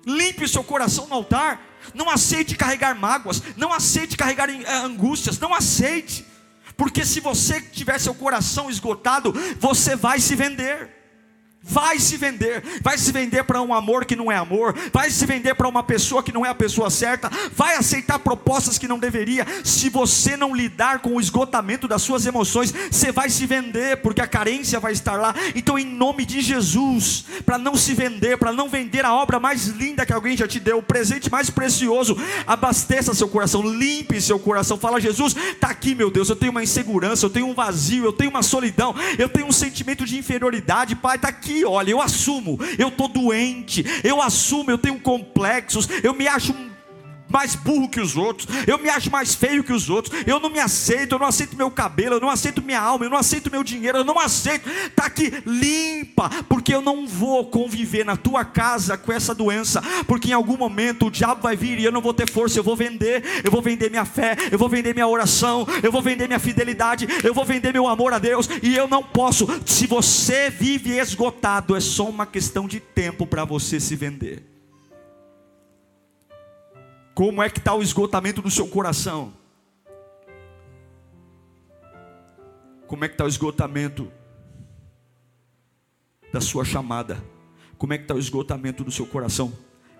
Limpe 0.07 0.44
o 0.44 0.49
seu 0.49 0.64
coração 0.64 1.07
no 1.07 1.14
altar. 1.14 1.61
Não 1.94 2.11
aceite 2.11 2.57
carregar 2.57 2.94
mágoas, 2.94 3.42
não 3.57 3.73
aceite 3.73 4.16
carregar 4.16 4.51
eh, 4.51 4.73
angústias, 4.73 5.38
não 5.38 5.55
aceite. 5.55 6.27
Porque 6.77 7.05
se 7.05 7.21
você 7.21 7.61
tiver 7.61 7.99
seu 7.99 8.14
coração 8.14 8.71
esgotado, 8.71 9.33
você 9.59 9.97
vai 9.97 10.21
se 10.21 10.35
vender. 10.35 10.98
Vai 11.61 11.99
se 11.99 12.16
vender, 12.16 12.62
vai 12.81 12.97
se 12.97 13.11
vender 13.11 13.42
para 13.42 13.61
um 13.61 13.75
amor 13.75 14.05
que 14.05 14.14
não 14.14 14.31
é 14.31 14.37
amor, 14.37 14.75
vai 14.92 15.11
se 15.11 15.27
vender 15.27 15.55
para 15.55 15.68
uma 15.68 15.83
pessoa 15.83 16.23
que 16.23 16.33
não 16.33 16.47
é 16.47 16.49
a 16.49 16.55
pessoa 16.55 16.88
certa, 16.88 17.29
vai 17.53 17.75
aceitar 17.75 18.21
propostas 18.21 18.79
que 18.79 18.87
não 18.87 18.99
deveria. 18.99 19.44
Se 19.64 19.90
você 19.90 20.37
não 20.37 20.55
lidar 20.55 21.01
com 21.01 21.16
o 21.16 21.21
esgotamento 21.21 21.88
das 21.88 22.01
suas 22.01 22.25
emoções, 22.27 22.73
você 22.90 23.11
vai 23.11 23.29
se 23.29 23.44
vender, 23.44 23.97
porque 23.99 24.23
a 24.23 24.27
carência 24.27 24.79
vai 24.79 24.92
estar 24.92 25.16
lá. 25.16 25.35
Então, 25.55 25.77
em 25.77 25.85
nome 25.85 26.25
de 26.25 26.40
Jesus, 26.40 27.25
para 27.44 27.59
não 27.59 27.75
se 27.75 27.92
vender, 27.92 28.38
para 28.38 28.53
não 28.53 28.68
vender 28.68 29.05
a 29.05 29.12
obra 29.12 29.40
mais 29.40 29.66
linda 29.66 30.07
que 30.07 30.12
alguém 30.12 30.37
já 30.37 30.47
te 30.47 30.61
deu, 30.61 30.79
o 30.79 30.83
presente 30.83 31.31
mais 31.31 31.51
precioso, 31.51 32.16
abasteça 32.47 33.12
seu 33.14 33.29
coração, 33.29 33.62
limpe 33.62 34.21
seu 34.21 34.38
coração. 34.38 34.79
Fala, 34.79 35.01
Jesus, 35.01 35.35
está 35.37 35.68
aqui, 35.68 35.94
meu 35.94 36.11
Deus. 36.11 36.31
Eu 36.31 36.37
tenho 36.37 36.53
uma 36.53 36.62
insegurança, 36.62 37.27
eu 37.27 37.31
tenho 37.31 37.49
um 37.49 37.55
vazio, 37.55 38.05
eu 38.05 38.12
tenho 38.12 38.31
uma 38.31 38.44
solidão, 38.44 38.94
eu 39.18 39.29
tenho 39.29 39.49
um 39.49 39.53
sentimento 39.53 40.07
de 40.07 40.16
inferioridade, 40.16 40.94
Pai, 40.94 41.16
está 41.16 41.29
aqui 41.29 41.48
aqui, 41.49 41.65
olha, 41.65 41.91
eu 41.91 42.01
assumo, 42.01 42.59
eu 42.79 42.89
estou 42.89 43.09
doente, 43.09 43.85
eu 44.05 44.21
assumo, 44.21 44.71
eu 44.71 44.77
tenho 44.77 45.01
complexos, 45.01 45.89
eu 46.03 46.13
me 46.13 46.29
acho 46.29 46.53
mais 47.29 47.55
burro 47.55 47.88
que 47.88 48.01
os 48.01 48.17
outros, 48.17 48.49
eu 48.67 48.79
me 48.79 48.88
acho 48.88 49.11
mais 49.11 49.35
feio 49.35 49.62
que 49.62 49.73
os 49.73 49.91
outros, 49.91 50.23
eu 50.27 50.41
não 50.41 50.51
me 50.51 50.59
aceito, 50.59 51.14
eu 51.14 51.19
não 51.19 51.27
aceito 51.27 51.57
meu 51.57 51.71
cabelo, 51.71 52.17
eu 52.17 52.21
não 52.21 52.31
aceito 52.31 52.62
minha 52.62 52.81
alma, 52.81 53.05
eu 53.05 53.11
não 53.11 53.19
aceito 53.19 53.51
meu 53.51 53.62
dinheiro, 53.62 53.99
eu 53.99 54.05
não 54.05 54.19
aceito, 54.19 54.69
está 54.69 55.07
aqui, 55.07 55.33
limpa, 55.47 56.31
porque 56.49 56.75
eu 56.75 56.81
não 56.81 57.07
vou 57.07 57.47
conviver 57.47 58.05
na 58.05 58.17
tua 58.17 58.45
casa 58.45 58.97
com 58.97 59.12
essa 59.12 59.35
doença, 59.35 59.83
porque 60.07 60.31
em 60.31 60.35
algum 60.35 60.57
momento 60.57 61.07
o 61.07 61.11
diabo 61.11 61.43
vai 61.43 61.57
vir 61.57 61.79
e 61.79 61.85
eu 61.85 61.93
não 61.93 62.01
vou 62.01 62.14
ter 62.14 62.31
força, 62.31 62.59
eu 62.59 62.64
vou 62.64 62.77
vender, 62.77 63.23
eu 63.45 63.51
vou 63.51 63.62
vender 63.62 63.91
minha 63.91 64.05
fé, 64.05 64.37
eu 64.51 64.59
vou 64.59 64.69
vender 64.69 64.95
minha 64.95 65.07
oração, 65.07 65.67
eu 65.83 65.93
vou 65.93 66.03
vender 66.03 66.27
minha 66.27 66.38
fidelidade, 66.38 67.07
eu 67.23 67.35
vou 67.35 67.45
vender 67.45 67.73
meu 67.73 67.87
amor 67.87 68.12
a 68.12 68.19
Deus, 68.19 68.49
e 68.62 68.75
eu 68.75 68.88
não 68.88 69.03
posso, 69.03 69.47
se 69.67 69.87
você 69.87 70.51
vive 70.51 70.99
esgotado, 70.99 71.77
é 71.77 71.81
só 71.81 72.09
uma 72.09 72.27
questão 72.27 72.67
de 72.67 72.81
tempo 72.81 73.27
para 73.27 73.45
você 73.45 73.79
se 73.81 73.95
vender. 73.95 74.58
Como 77.18 77.42
é 77.42 77.50
que 77.50 77.59
está 77.59 77.74
o 77.74 77.83
esgotamento 77.83 78.40
do 78.40 78.48
seu 78.48 78.68
coração? 78.68 79.35
Como 82.87 83.04
é 83.04 83.09
que 83.09 83.14
está 83.14 83.24
o 83.24 83.28
esgotamento 83.28 84.09
da 86.33 86.40
sua 86.40 86.64
chamada? 86.64 87.20
Como 87.76 87.92
é 87.92 87.98
que 87.98 88.04
está 88.04 88.14
o 88.14 88.20
esgotamento 88.20 88.85
do 88.85 88.92
seu 88.92 89.04
coração? 89.04 89.52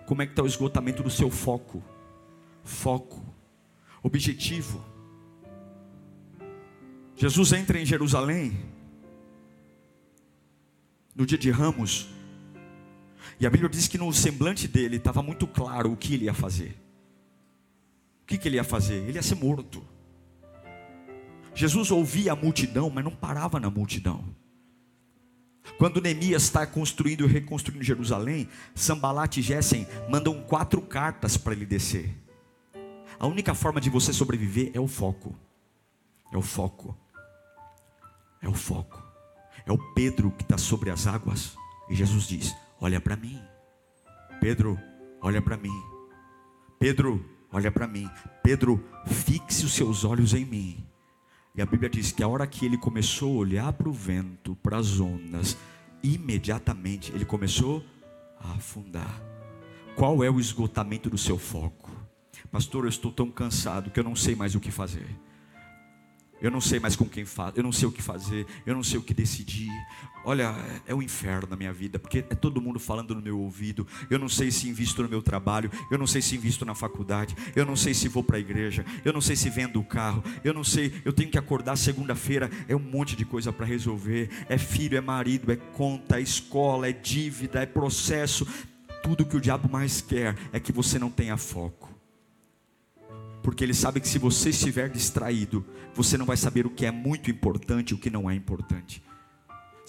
Como 0.05 0.21
é 0.21 0.25
que 0.25 0.31
está 0.31 0.43
o 0.43 0.47
esgotamento 0.47 1.03
do 1.03 1.09
seu 1.09 1.29
foco? 1.29 1.83
Foco, 2.63 3.21
objetivo. 4.01 4.81
Jesus 7.17 7.51
entra 7.51 7.81
em 7.81 7.85
Jerusalém 7.85 8.57
no 11.13 11.25
dia 11.25 11.37
de 11.37 11.51
Ramos, 11.51 12.07
e 13.37 13.45
a 13.45 13.49
Bíblia 13.49 13.69
diz 13.69 13.89
que 13.89 13.97
no 13.97 14.13
semblante 14.13 14.69
dele 14.69 14.95
estava 14.95 15.21
muito 15.21 15.45
claro 15.45 15.91
o 15.91 15.97
que 15.97 16.13
ele 16.13 16.23
ia 16.23 16.33
fazer 16.33 16.87
que, 18.29 18.37
que 18.37 18.47
ele 18.47 18.57
ia 18.57 18.63
fazer? 18.63 18.93
Ele 18.93 19.17
ia 19.17 19.23
ser 19.23 19.33
morto. 19.33 19.83
Jesus 21.55 21.89
ouvia 21.89 22.33
a 22.33 22.35
multidão, 22.35 22.87
mas 22.89 23.03
não 23.03 23.11
parava 23.11 23.59
na 23.59 23.71
multidão. 23.71 24.23
Quando 25.79 25.99
Neemias 25.99 26.43
está 26.43 26.65
construindo 26.65 27.25
e 27.25 27.27
reconstruindo 27.27 27.83
Jerusalém, 27.83 28.47
Sambalat 28.75 29.37
e 29.37 29.41
Gessen 29.41 29.87
mandam 30.09 30.41
quatro 30.43 30.79
cartas 30.79 31.37
para 31.37 31.53
ele 31.53 31.65
descer. 31.65 32.15
A 33.19 33.25
única 33.25 33.55
forma 33.55 33.81
de 33.81 33.89
você 33.89 34.13
sobreviver 34.13 34.71
é 34.75 34.79
o 34.79 34.87
foco. 34.87 35.35
É 36.31 36.37
o 36.37 36.41
foco. 36.41 36.95
É 38.41 38.47
o 38.47 38.53
foco. 38.53 39.03
É 39.65 39.71
o 39.71 39.93
Pedro 39.93 40.31
que 40.31 40.43
está 40.43 40.57
sobre 40.57 40.91
as 40.91 41.07
águas. 41.07 41.57
E 41.89 41.95
Jesus 41.95 42.27
diz: 42.27 42.55
Olha 42.79 43.01
para 43.01 43.15
mim. 43.15 43.41
Pedro, 44.39 44.79
olha 45.19 45.41
para 45.41 45.57
mim. 45.57 45.73
Pedro, 46.79 47.38
olha 47.51 47.71
para 47.71 47.87
mim. 47.87 48.09
Pedro, 48.43 48.83
fixe 49.05 49.65
os 49.65 49.73
seus 49.73 50.03
olhos 50.03 50.33
em 50.33 50.45
mim. 50.45 50.85
E 51.55 51.61
a 51.61 51.65
Bíblia 51.65 51.89
diz 51.89 52.11
que 52.11 52.23
a 52.23 52.27
hora 52.27 52.47
que 52.47 52.65
ele 52.65 52.77
começou 52.77 53.35
a 53.35 53.39
olhar 53.39 53.73
para 53.73 53.89
o 53.89 53.93
vento, 53.93 54.55
para 54.57 54.77
as 54.77 54.99
ondas, 54.99 55.57
imediatamente 56.01 57.11
ele 57.11 57.25
começou 57.25 57.83
a 58.39 58.53
afundar. 58.53 59.21
Qual 59.95 60.23
é 60.23 60.29
o 60.29 60.39
esgotamento 60.39 61.09
do 61.09 61.17
seu 61.17 61.37
foco? 61.37 61.91
Pastor, 62.51 62.85
eu 62.85 62.89
estou 62.89 63.11
tão 63.11 63.29
cansado 63.29 63.91
que 63.91 63.99
eu 63.99 64.03
não 64.03 64.15
sei 64.15 64.35
mais 64.35 64.55
o 64.55 64.59
que 64.59 64.71
fazer. 64.71 65.07
Eu 66.41 66.49
não 66.49 66.61
sei 66.61 66.79
mais 66.79 66.95
com 66.95 67.05
quem 67.05 67.25
falar, 67.25 67.53
eu 67.55 67.63
não 67.63 67.71
sei 67.71 67.87
o 67.87 67.91
que 67.91 68.01
fazer, 68.01 68.45
eu 68.65 68.73
não 68.73 68.83
sei 68.83 68.97
o 68.97 69.01
que 69.01 69.13
decidir. 69.13 69.69
Olha, 70.23 70.55
é 70.87 70.93
o 70.93 70.97
um 70.97 71.01
inferno 71.01 71.47
na 71.49 71.55
minha 71.55 71.73
vida, 71.73 71.99
porque 71.99 72.19
é 72.19 72.35
todo 72.35 72.61
mundo 72.61 72.79
falando 72.79 73.13
no 73.13 73.21
meu 73.21 73.39
ouvido. 73.39 73.85
Eu 74.09 74.17
não 74.17 74.29
sei 74.29 74.49
se 74.49 74.69
invisto 74.69 75.03
no 75.03 75.09
meu 75.09 75.21
trabalho, 75.21 75.69
eu 75.91 75.97
não 75.97 76.07
sei 76.07 76.21
se 76.21 76.35
invisto 76.35 76.63
na 76.63 76.73
faculdade, 76.73 77.35
eu 77.55 77.65
não 77.65 77.75
sei 77.75 77.93
se 77.93 78.07
vou 78.07 78.23
para 78.23 78.37
a 78.37 78.39
igreja, 78.39 78.85
eu 79.03 79.11
não 79.11 79.21
sei 79.21 79.35
se 79.35 79.49
vendo 79.49 79.79
o 79.79 79.83
carro, 79.83 80.23
eu 80.43 80.53
não 80.53 80.63
sei, 80.63 80.93
eu 81.03 81.11
tenho 81.11 81.29
que 81.29 81.37
acordar 81.37 81.75
segunda-feira, 81.75 82.49
é 82.67 82.75
um 82.75 82.79
monte 82.79 83.15
de 83.15 83.25
coisa 83.25 83.51
para 83.51 83.65
resolver. 83.65 84.29
É 84.47 84.57
filho, 84.57 84.97
é 84.97 85.01
marido, 85.01 85.51
é 85.51 85.57
conta, 85.57 86.19
é 86.19 86.21
escola, 86.21 86.87
é 86.87 86.93
dívida, 86.93 87.61
é 87.61 87.65
processo. 87.65 88.47
Tudo 89.03 89.25
que 89.25 89.35
o 89.35 89.41
diabo 89.41 89.69
mais 89.69 90.01
quer 90.01 90.37
é 90.53 90.59
que 90.59 90.71
você 90.71 90.97
não 90.97 91.09
tenha 91.09 91.35
foco 91.37 91.98
porque 93.41 93.63
ele 93.63 93.73
sabe 93.73 93.99
que 93.99 94.07
se 94.07 94.19
você 94.19 94.49
estiver 94.49 94.89
distraído, 94.89 95.65
você 95.93 96.17
não 96.17 96.25
vai 96.25 96.37
saber 96.37 96.65
o 96.65 96.69
que 96.69 96.85
é 96.85 96.91
muito 96.91 97.31
importante 97.31 97.91
e 97.91 97.93
o 97.93 97.97
que 97.97 98.09
não 98.09 98.29
é 98.29 98.35
importante. 98.35 99.03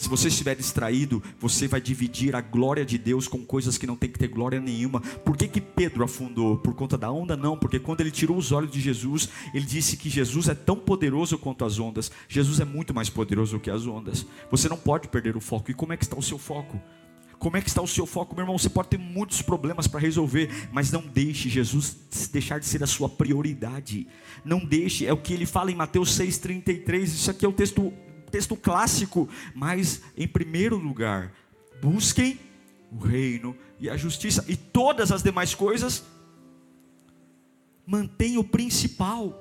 Se 0.00 0.08
você 0.08 0.28
estiver 0.28 0.56
distraído, 0.56 1.22
você 1.38 1.68
vai 1.68 1.78
dividir 1.78 2.34
a 2.34 2.40
glória 2.40 2.86
de 2.86 2.96
Deus 2.96 3.28
com 3.28 3.44
coisas 3.44 3.76
que 3.76 3.86
não 3.86 3.96
tem 3.96 4.08
que 4.08 4.18
ter 4.18 4.28
glória 4.28 4.58
nenhuma. 4.58 4.98
Por 4.98 5.36
que, 5.36 5.46
que 5.46 5.60
Pedro 5.60 6.02
afundou? 6.02 6.56
Por 6.56 6.72
conta 6.72 6.96
da 6.96 7.12
onda? 7.12 7.36
Não, 7.36 7.54
porque 7.54 7.78
quando 7.78 8.00
ele 8.00 8.10
tirou 8.10 8.38
os 8.38 8.50
olhos 8.50 8.70
de 8.70 8.80
Jesus, 8.80 9.28
ele 9.52 9.66
disse 9.66 9.98
que 9.98 10.08
Jesus 10.08 10.48
é 10.48 10.54
tão 10.54 10.74
poderoso 10.74 11.36
quanto 11.36 11.66
as 11.66 11.78
ondas. 11.78 12.10
Jesus 12.30 12.60
é 12.60 12.64
muito 12.64 12.94
mais 12.94 13.10
poderoso 13.10 13.60
que 13.60 13.70
as 13.70 13.86
ondas. 13.86 14.24
Você 14.50 14.70
não 14.70 14.78
pode 14.78 15.06
perder 15.06 15.36
o 15.36 15.40
foco. 15.40 15.70
E 15.70 15.74
como 15.74 15.92
é 15.92 15.98
que 15.98 16.04
está 16.04 16.16
o 16.16 16.22
seu 16.22 16.38
foco? 16.38 16.80
Como 17.40 17.56
é 17.56 17.62
que 17.62 17.70
está 17.70 17.80
o 17.80 17.88
seu 17.88 18.04
foco, 18.04 18.34
meu 18.34 18.42
irmão? 18.42 18.58
Você 18.58 18.68
pode 18.68 18.88
ter 18.88 18.98
muitos 18.98 19.40
problemas 19.40 19.86
para 19.86 19.98
resolver, 19.98 20.68
mas 20.70 20.92
não 20.92 21.00
deixe 21.00 21.48
Jesus 21.48 21.96
deixar 22.30 22.60
de 22.60 22.66
ser 22.66 22.82
a 22.82 22.86
sua 22.86 23.08
prioridade. 23.08 24.06
Não 24.44 24.62
deixe, 24.62 25.06
é 25.06 25.12
o 25.12 25.16
que 25.16 25.32
ele 25.32 25.46
fala 25.46 25.72
em 25.72 25.74
Mateus 25.74 26.14
6:33. 26.18 27.04
Isso 27.04 27.30
aqui 27.30 27.46
é 27.46 27.48
o 27.48 27.52
texto 27.52 27.90
texto 28.30 28.54
clássico, 28.54 29.26
mas 29.54 30.02
em 30.16 30.28
primeiro 30.28 30.76
lugar, 30.76 31.32
busquem 31.80 32.38
o 32.92 32.98
reino 32.98 33.56
e 33.80 33.88
a 33.88 33.96
justiça 33.96 34.44
e 34.46 34.54
todas 34.54 35.10
as 35.10 35.22
demais 35.22 35.54
coisas 35.54 36.04
mantenha 37.86 38.38
o 38.38 38.44
principal. 38.44 39.34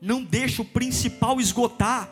Não 0.00 0.24
deixe 0.24 0.62
o 0.62 0.64
principal 0.64 1.38
esgotar. 1.38 2.10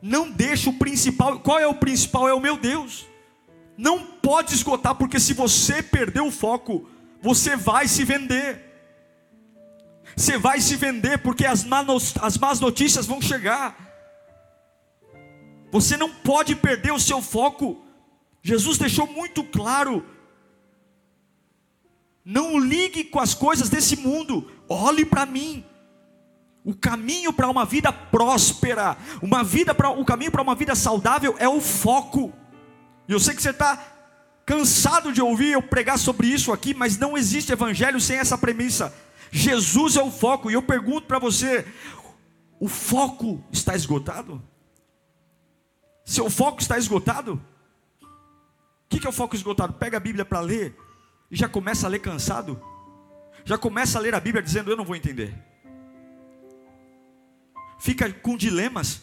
Não 0.00 0.30
deixe 0.30 0.70
o 0.70 0.72
principal. 0.72 1.40
Qual 1.40 1.58
é 1.58 1.66
o 1.66 1.74
principal? 1.74 2.26
É 2.26 2.32
o 2.32 2.40
meu 2.40 2.56
Deus 2.56 3.07
não 3.78 4.04
pode 4.04 4.54
esgotar, 4.54 4.96
porque 4.96 5.20
se 5.20 5.32
você 5.32 5.80
perder 5.80 6.20
o 6.20 6.32
foco, 6.32 6.90
você 7.22 7.54
vai 7.54 7.86
se 7.86 8.04
vender. 8.04 8.64
Você 10.16 10.36
vai 10.36 10.60
se 10.60 10.74
vender, 10.74 11.18
porque 11.18 11.46
as, 11.46 11.64
as 12.20 12.36
más 12.36 12.58
notícias 12.58 13.06
vão 13.06 13.22
chegar. 13.22 13.76
Você 15.70 15.96
não 15.96 16.10
pode 16.10 16.56
perder 16.56 16.92
o 16.92 16.98
seu 16.98 17.22
foco. 17.22 17.80
Jesus 18.42 18.78
deixou 18.78 19.06
muito 19.06 19.44
claro. 19.44 20.04
Não 22.24 22.58
ligue 22.58 23.04
com 23.04 23.20
as 23.20 23.32
coisas 23.32 23.68
desse 23.68 23.94
mundo. 23.94 24.50
Olhe 24.68 25.04
para 25.04 25.24
mim. 25.24 25.64
O 26.64 26.74
caminho 26.74 27.32
para 27.32 27.48
uma 27.48 27.64
vida 27.64 27.92
próspera, 27.92 28.98
uma 29.22 29.44
vida 29.44 29.72
para 29.72 29.88
o 29.90 30.04
caminho 30.04 30.32
para 30.32 30.42
uma 30.42 30.56
vida 30.56 30.74
saudável 30.74 31.36
é 31.38 31.48
o 31.48 31.60
foco. 31.60 32.32
E 33.08 33.12
eu 33.12 33.18
sei 33.18 33.34
que 33.34 33.42
você 33.42 33.50
está 33.50 33.82
cansado 34.44 35.12
de 35.12 35.20
ouvir 35.20 35.52
eu 35.52 35.62
pregar 35.62 35.98
sobre 35.98 36.26
isso 36.26 36.52
aqui, 36.52 36.74
mas 36.74 36.98
não 36.98 37.16
existe 37.16 37.50
evangelho 37.50 38.00
sem 38.00 38.18
essa 38.18 38.36
premissa. 38.36 38.94
Jesus 39.30 39.96
é 39.96 40.02
o 40.02 40.10
foco, 40.10 40.50
e 40.50 40.54
eu 40.54 40.62
pergunto 40.62 41.06
para 41.06 41.18
você: 41.18 41.66
o 42.60 42.68
foco 42.68 43.42
está 43.50 43.74
esgotado? 43.74 44.42
Seu 46.04 46.30
foco 46.30 46.60
está 46.60 46.78
esgotado? 46.78 47.40
O 48.02 48.88
que 48.88 49.06
é 49.06 49.10
o 49.10 49.12
foco 49.12 49.36
esgotado? 49.36 49.74
Pega 49.74 49.98
a 49.98 50.00
Bíblia 50.00 50.24
para 50.24 50.40
ler 50.40 50.74
e 51.30 51.36
já 51.36 51.48
começa 51.48 51.86
a 51.86 51.90
ler 51.90 51.98
cansado. 51.98 52.60
Já 53.44 53.56
começa 53.56 53.98
a 53.98 54.00
ler 54.00 54.14
a 54.14 54.20
Bíblia 54.20 54.42
dizendo: 54.42 54.70
Eu 54.70 54.76
não 54.76 54.84
vou 54.84 54.96
entender. 54.96 55.34
Fica 57.78 58.10
com 58.12 58.36
dilemas. 58.36 59.02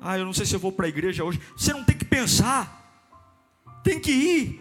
Ah, 0.00 0.18
eu 0.18 0.24
não 0.24 0.32
sei 0.32 0.46
se 0.46 0.54
eu 0.54 0.60
vou 0.60 0.72
para 0.72 0.86
a 0.86 0.88
igreja 0.88 1.24
hoje. 1.24 1.40
Você 1.56 1.72
não 1.72 1.84
tem 1.84 1.96
que 1.96 2.04
pensar. 2.04 2.79
Tem 3.82 3.98
que 3.98 4.10
ir. 4.10 4.60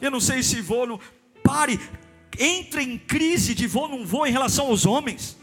Eu 0.00 0.10
não 0.10 0.20
sei 0.20 0.42
se 0.42 0.60
vou, 0.60 0.86
não. 0.86 1.00
Pare. 1.42 1.80
Entre 2.38 2.82
em 2.82 2.98
crise 2.98 3.54
de 3.54 3.66
vou, 3.66 3.88
não 3.88 4.06
vou 4.06 4.26
em 4.26 4.30
relação 4.30 4.66
aos 4.66 4.86
homens. 4.86 5.36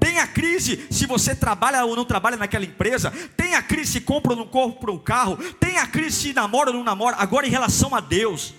Tem 0.00 0.18
a 0.18 0.26
crise 0.26 0.86
se 0.90 1.06
você 1.06 1.34
trabalha 1.34 1.84
ou 1.84 1.94
não 1.94 2.04
trabalha 2.04 2.36
naquela 2.36 2.64
empresa. 2.64 3.10
Tem 3.36 3.54
a 3.54 3.62
crise 3.62 3.92
se 3.92 4.00
compra 4.00 4.32
ou 4.32 4.38
não 4.38 4.46
compra 4.46 4.90
o 4.90 4.98
carro. 4.98 5.36
Tem 5.54 5.76
a 5.76 5.86
crise 5.86 6.16
se 6.16 6.32
namora 6.32 6.70
ou 6.70 6.76
não 6.76 6.84
namora. 6.84 7.16
Agora 7.18 7.46
em 7.46 7.50
relação 7.50 7.94
a 7.94 8.00
Deus. 8.00 8.54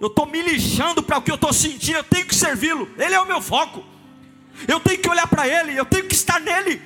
Eu 0.00 0.06
estou 0.06 0.26
me 0.26 0.40
lixando 0.40 1.02
para 1.02 1.18
o 1.18 1.22
que 1.22 1.30
eu 1.30 1.34
estou 1.34 1.52
sentindo. 1.52 1.98
Eu 1.98 2.04
tenho 2.04 2.26
que 2.26 2.34
servi-lo. 2.34 2.88
Ele 2.96 3.14
é 3.14 3.20
o 3.20 3.26
meu 3.26 3.42
foco. 3.42 3.84
Eu 4.66 4.78
tenho 4.78 5.00
que 5.00 5.10
olhar 5.10 5.26
para 5.26 5.48
Ele. 5.48 5.76
Eu 5.76 5.84
tenho 5.84 6.06
que 6.06 6.14
estar 6.14 6.40
nele. 6.40 6.80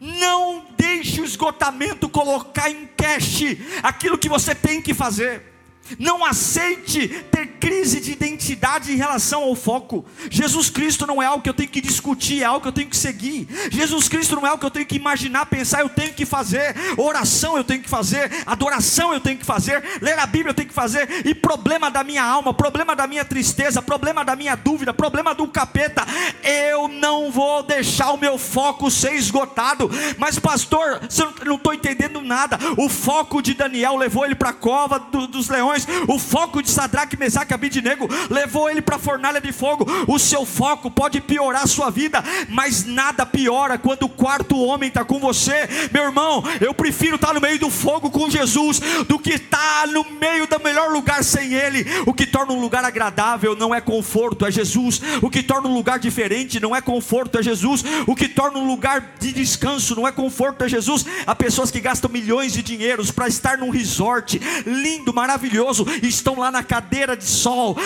Não 0.00 0.66
deixe 0.76 1.20
o 1.20 1.24
esgotamento 1.24 2.08
colocar 2.08 2.70
em 2.70 2.86
cash 2.96 3.42
aquilo 3.82 4.18
que 4.18 4.28
você 4.28 4.54
tem 4.54 4.80
que 4.80 4.94
fazer. 4.94 5.57
Não 5.98 6.24
aceite 6.24 7.08
ter 7.30 7.46
crise 7.58 8.00
de 8.00 8.12
identidade 8.12 8.92
em 8.92 8.96
relação 8.96 9.42
ao 9.42 9.54
foco. 9.54 10.04
Jesus 10.30 10.70
Cristo 10.70 11.06
não 11.06 11.22
é 11.22 11.26
algo 11.26 11.42
que 11.42 11.48
eu 11.48 11.54
tenho 11.54 11.68
que 11.68 11.80
discutir, 11.80 12.42
é 12.42 12.44
algo 12.44 12.60
que 12.60 12.68
eu 12.68 12.72
tenho 12.72 12.88
que 12.88 12.96
seguir. 12.96 13.46
Jesus 13.70 14.08
Cristo 14.08 14.36
não 14.36 14.46
é 14.46 14.50
algo 14.50 14.60
que 14.60 14.66
eu 14.66 14.70
tenho 14.70 14.86
que 14.86 14.96
imaginar, 14.96 15.46
pensar, 15.46 15.80
eu 15.80 15.88
tenho 15.88 16.12
que 16.12 16.24
fazer. 16.24 16.74
Oração 16.96 17.56
eu 17.56 17.64
tenho 17.64 17.82
que 17.82 17.88
fazer, 17.88 18.30
adoração 18.46 19.12
eu 19.12 19.20
tenho 19.20 19.38
que 19.38 19.44
fazer, 19.44 19.82
ler 20.00 20.18
a 20.18 20.26
Bíblia 20.26 20.50
eu 20.50 20.54
tenho 20.54 20.68
que 20.68 20.74
fazer. 20.74 21.26
E 21.26 21.34
problema 21.34 21.90
da 21.90 22.02
minha 22.04 22.24
alma, 22.24 22.54
problema 22.54 22.94
da 22.94 23.06
minha 23.06 23.24
tristeza, 23.24 23.82
problema 23.82 24.24
da 24.24 24.36
minha 24.36 24.54
dúvida, 24.54 24.92
problema 24.94 25.34
do 25.34 25.46
capeta, 25.48 26.06
eu 26.42 26.88
não 26.88 27.30
vou 27.30 27.62
deixar 27.62 28.12
o 28.12 28.18
meu 28.18 28.38
foco 28.38 28.90
ser 28.90 29.14
esgotado. 29.14 29.90
Mas 30.16 30.38
pastor, 30.38 31.00
eu 31.40 31.46
não 31.46 31.56
estou 31.56 31.74
entendendo 31.74 32.20
nada. 32.20 32.58
O 32.76 32.88
foco 32.88 33.42
de 33.42 33.54
Daniel 33.54 33.96
levou 33.96 34.24
ele 34.24 34.34
para 34.34 34.50
a 34.50 34.54
cova 34.54 34.98
do, 34.98 35.26
dos 35.26 35.48
leões 35.48 35.77
o 36.06 36.18
foco 36.18 36.62
de 36.62 36.70
Sadraque, 36.70 37.16
Mesaque 37.16 37.52
e 37.52 37.54
Abidinego 37.54 38.08
levou 38.30 38.68
ele 38.68 38.80
para 38.80 38.96
a 38.96 38.98
fornalha 38.98 39.40
de 39.40 39.52
fogo. 39.52 39.86
O 40.06 40.18
seu 40.18 40.44
foco 40.44 40.90
pode 40.90 41.20
piorar 41.20 41.62
a 41.62 41.66
sua 41.66 41.90
vida, 41.90 42.22
mas 42.48 42.84
nada 42.84 43.26
piora 43.26 43.78
quando 43.78 44.04
o 44.04 44.08
quarto 44.08 44.58
homem 44.58 44.88
está 44.88 45.04
com 45.04 45.18
você. 45.18 45.68
Meu 45.92 46.04
irmão, 46.04 46.42
eu 46.60 46.74
prefiro 46.74 47.16
estar 47.16 47.28
tá 47.28 47.34
no 47.34 47.40
meio 47.40 47.58
do 47.58 47.70
fogo 47.70 48.10
com 48.10 48.30
Jesus 48.30 48.80
do 49.06 49.18
que 49.18 49.34
estar 49.34 49.82
tá 49.82 49.86
no 49.86 50.04
meio 50.18 50.46
do 50.46 50.60
melhor 50.60 50.90
lugar 50.90 51.22
sem 51.22 51.54
Ele. 51.54 51.86
O 52.06 52.14
que 52.14 52.26
torna 52.26 52.52
um 52.52 52.60
lugar 52.60 52.84
agradável 52.84 53.54
não 53.56 53.74
é 53.74 53.80
conforto, 53.80 54.46
é 54.46 54.50
Jesus. 54.50 55.00
O 55.22 55.30
que 55.30 55.42
torna 55.42 55.68
um 55.68 55.74
lugar 55.74 55.98
diferente 55.98 56.60
não 56.60 56.74
é 56.74 56.80
conforto, 56.80 57.38
é 57.38 57.42
Jesus. 57.42 57.84
O 58.06 58.14
que 58.14 58.28
torna 58.28 58.58
um 58.58 58.66
lugar 58.66 59.14
de 59.18 59.32
descanso 59.32 59.94
não 59.94 60.06
é 60.06 60.12
conforto, 60.12 60.64
é 60.64 60.68
Jesus. 60.68 61.04
Há 61.26 61.34
pessoas 61.34 61.70
que 61.70 61.80
gastam 61.80 62.10
milhões 62.10 62.52
de 62.52 62.62
dinheiros 62.62 63.10
para 63.10 63.28
estar 63.28 63.58
num 63.58 63.70
resort 63.70 64.40
lindo, 64.66 65.12
maravilhoso 65.12 65.67
estão 66.02 66.38
lá 66.38 66.50
na 66.50 66.62
cadeira 66.62 67.16
de 67.16 67.24
sol, 67.24 67.76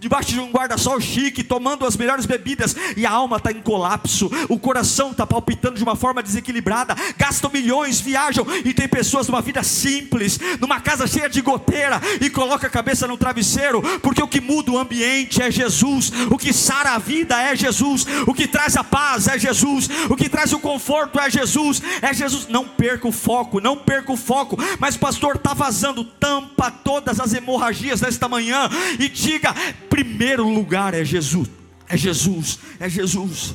debaixo 0.00 0.30
de 0.30 0.40
um 0.40 0.50
guarda-sol 0.50 0.98
chique, 1.00 1.44
tomando 1.44 1.84
as 1.86 1.96
melhores 1.96 2.24
bebidas, 2.24 2.74
e 2.96 3.04
a 3.04 3.10
alma 3.10 3.36
está 3.36 3.52
em 3.52 3.60
colapso, 3.60 4.30
o 4.48 4.58
coração 4.58 5.10
está 5.10 5.26
palpitando 5.26 5.76
de 5.76 5.84
uma 5.84 5.94
forma 5.94 6.22
desequilibrada, 6.22 6.96
gastam 7.18 7.50
milhões, 7.50 8.00
viajam, 8.00 8.46
e 8.64 8.72
tem 8.72 8.88
pessoas 8.88 9.28
numa 9.28 9.42
vida 9.42 9.62
simples, 9.62 10.40
numa 10.58 10.80
casa 10.80 11.06
cheia 11.06 11.28
de 11.28 11.42
goteira, 11.42 12.00
e 12.20 12.30
coloca 12.30 12.66
a 12.66 12.70
cabeça 12.70 13.06
no 13.06 13.18
travesseiro, 13.18 13.82
porque 14.00 14.22
o 14.22 14.28
que 14.28 14.40
muda 14.40 14.72
o 14.72 14.78
ambiente 14.78 15.42
é 15.42 15.50
Jesus, 15.50 16.10
o 16.30 16.38
que 16.38 16.52
sara 16.52 16.92
a 16.92 16.98
vida 16.98 17.40
é 17.40 17.54
Jesus, 17.54 18.06
o 18.26 18.32
que 18.32 18.48
traz 18.48 18.76
a 18.76 18.84
paz 18.84 19.28
é 19.28 19.38
Jesus, 19.38 19.88
o 20.08 20.16
que 20.16 20.28
traz 20.28 20.52
o 20.52 20.58
conforto 20.58 21.20
é 21.20 21.28
Jesus, 21.28 21.82
é 22.00 22.14
Jesus. 22.14 22.48
Não 22.48 22.66
perca 22.66 23.06
o 23.06 23.12
foco, 23.12 23.60
não 23.60 23.76
perca 23.76 24.12
o 24.12 24.16
foco, 24.16 24.56
mas 24.78 24.96
pastor 24.96 25.36
está 25.36 25.52
vazando, 25.52 26.04
tampa 26.04 26.70
todas 26.70 27.20
as 27.20 27.34
hemorragias 27.34 28.00
desta 28.00 28.28
manhã. 28.28 28.68
E 28.98 29.08
diga: 29.08 29.54
primeiro 29.90 30.48
lugar 30.48 30.94
é 30.94 31.04
Jesus, 31.04 31.50
é 31.88 31.96
Jesus, 31.96 32.58
é 32.78 32.88
Jesus, 32.88 33.54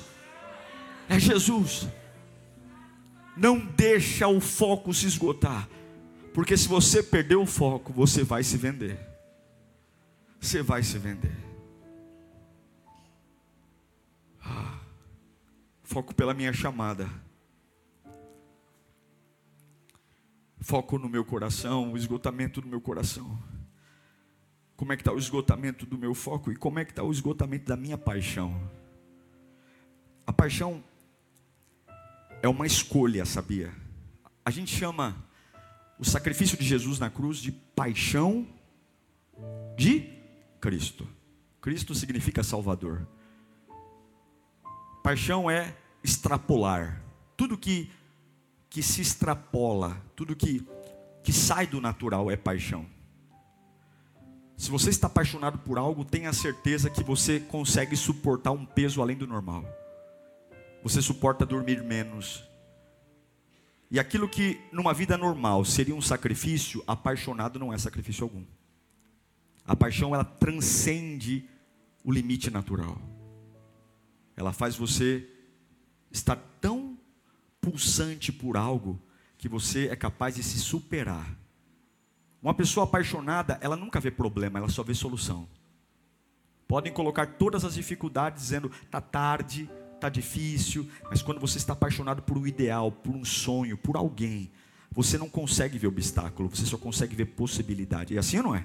é 1.09 1.17
Jesus. 1.17 1.87
Não 3.35 3.59
deixa 3.59 4.27
o 4.27 4.39
foco 4.39 4.93
se 4.93 5.07
esgotar, 5.07 5.67
porque 6.33 6.55
se 6.55 6.67
você 6.67 7.01
perder 7.01 7.37
o 7.37 7.45
foco, 7.45 7.91
você 7.91 8.23
vai 8.23 8.43
se 8.43 8.57
vender. 8.57 8.99
Você 10.39 10.61
vai 10.61 10.83
se 10.83 10.97
vender. 10.99 11.35
Ah, 14.43 14.79
foco 15.83 16.13
pela 16.13 16.33
minha 16.33 16.53
chamada. 16.53 17.09
Foco 20.59 20.97
no 20.97 21.07
meu 21.09 21.23
coração, 21.23 21.93
o 21.93 21.97
esgotamento 21.97 22.61
do 22.61 22.67
meu 22.67 22.81
coração. 22.81 23.54
Como 24.75 24.91
é 24.91 24.95
que 24.95 25.01
está 25.01 25.13
o 25.13 25.17
esgotamento 25.17 25.85
do 25.85 25.97
meu 25.97 26.13
foco 26.13 26.51
e 26.51 26.55
como 26.55 26.79
é 26.79 26.85
que 26.85 26.91
está 26.91 27.03
o 27.03 27.11
esgotamento 27.11 27.65
da 27.65 27.77
minha 27.77 27.97
paixão? 27.97 28.59
A 30.27 30.33
paixão 30.33 30.83
é 32.41 32.47
uma 32.47 32.67
escolha, 32.67 33.25
sabia? 33.25 33.73
A 34.43 34.51
gente 34.51 34.75
chama 34.75 35.15
o 35.97 36.03
sacrifício 36.03 36.57
de 36.57 36.65
Jesus 36.65 36.99
na 36.99 37.09
cruz 37.09 37.37
de 37.37 37.51
paixão 37.51 38.47
de 39.77 40.09
Cristo. 40.59 41.07
Cristo 41.61 41.95
significa 41.95 42.43
Salvador. 42.43 43.07
Paixão 45.01 45.49
é 45.49 45.75
extrapolar. 46.03 47.01
Tudo 47.37 47.57
que, 47.57 47.89
que 48.69 48.83
se 48.83 49.01
extrapola, 49.01 50.01
tudo 50.15 50.35
que, 50.35 50.65
que 51.23 51.31
sai 51.31 51.65
do 51.65 51.79
natural 51.79 52.29
é 52.29 52.35
paixão. 52.35 52.85
Se 54.57 54.71
você 54.71 54.89
está 54.89 55.07
apaixonado 55.07 55.57
por 55.59 55.77
algo, 55.77 56.05
tenha 56.05 56.31
certeza 56.31 56.89
que 56.89 57.03
você 57.03 57.39
consegue 57.39 57.95
suportar 57.95 58.51
um 58.51 58.65
peso 58.65 59.01
além 59.01 59.17
do 59.17 59.27
normal. 59.27 59.65
Você 60.81 61.01
suporta 61.01 61.45
dormir 61.45 61.83
menos. 61.83 62.43
E 63.91 63.99
aquilo 63.99 64.29
que 64.29 64.59
numa 64.71 64.93
vida 64.93 65.17
normal 65.17 65.65
seria 65.65 65.95
um 65.95 66.01
sacrifício, 66.01 66.83
apaixonado 66.87 67.59
não 67.59 67.73
é 67.73 67.77
sacrifício 67.77 68.23
algum. 68.23 68.45
A 69.65 69.75
paixão 69.75 70.13
ela 70.13 70.23
transcende 70.23 71.49
o 72.03 72.11
limite 72.11 72.49
natural. 72.49 73.01
Ela 74.37 74.53
faz 74.53 74.75
você 74.75 75.27
estar 76.11 76.37
tão 76.61 76.97
pulsante 77.59 78.31
por 78.31 78.55
algo 78.55 79.01
que 79.37 79.49
você 79.49 79.87
é 79.87 79.95
capaz 79.95 80.35
de 80.35 80.43
se 80.43 80.59
superar 80.59 81.44
uma 82.45 82.53
pessoa 82.53 82.83
apaixonada, 82.83 83.57
ela 83.59 83.75
nunca 83.75 83.99
vê 83.99 84.11
problema, 84.11 84.59
ela 84.59 84.69
só 84.69 84.83
vê 84.83 84.93
solução. 84.93 85.47
Podem 86.67 86.93
colocar 86.93 87.25
todas 87.25 87.65
as 87.65 87.73
dificuldades 87.73 88.43
dizendo 88.43 88.71
tá 88.91 89.01
tarde, 89.01 89.67
tá 89.99 90.09
difícil, 90.09 90.87
mas 91.09 91.23
quando 91.23 91.39
você 91.39 91.57
está 91.57 91.73
apaixonado 91.73 92.21
por 92.21 92.37
um 92.37 92.45
ideal, 92.45 92.91
por 92.91 93.15
um 93.15 93.25
sonho, 93.25 93.75
por 93.75 93.97
alguém, 93.97 94.51
você 94.91 95.17
não 95.17 95.27
consegue 95.27 95.79
ver 95.79 95.87
obstáculo, 95.87 96.47
você 96.47 96.67
só 96.67 96.77
consegue 96.77 97.15
ver 97.15 97.25
possibilidade. 97.25 98.13
E 98.13 98.17
assim 98.19 98.37
não 98.37 98.53
é? 98.53 98.63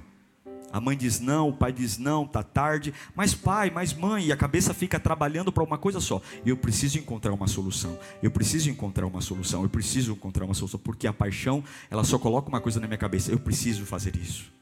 A 0.73 0.81
mãe 0.81 0.97
diz 0.97 1.19
não, 1.19 1.49
o 1.49 1.53
pai 1.53 1.73
diz 1.73 1.99
não, 1.99 2.27
tá 2.27 2.43
tarde, 2.43 2.95
mas 3.15 3.35
pai, 3.35 3.71
mas 3.71 3.93
mãe, 3.93 4.27
e 4.27 4.33
a 4.33 4.37
cabeça 4.37 4.73
fica 4.73 5.01
trabalhando 5.01 5.51
para 5.51 5.65
uma 5.65 5.77
coisa 5.77 5.99
só. 6.01 6.23
Eu 6.47 6.57
preciso 6.57 6.99
encontrar 6.99 7.33
uma 7.33 7.49
solução. 7.49 7.99
Eu 8.23 8.31
preciso 8.31 8.71
encontrar 8.71 9.07
uma 9.07 9.21
solução. 9.21 9.63
Eu 9.65 9.69
preciso 9.69 10.13
encontrar 10.13 10.45
uma 10.45 10.55
solução, 10.55 10.79
porque 10.79 11.07
a 11.07 11.13
paixão, 11.13 11.65
ela 11.91 12.05
só 12.05 12.19
coloca 12.19 12.49
uma 12.49 12.61
coisa 12.61 12.79
na 12.79 12.87
minha 12.87 12.99
cabeça. 12.99 13.33
Eu 13.33 13.39
preciso 13.39 13.85
fazer 13.85 14.15
isso. 14.15 14.53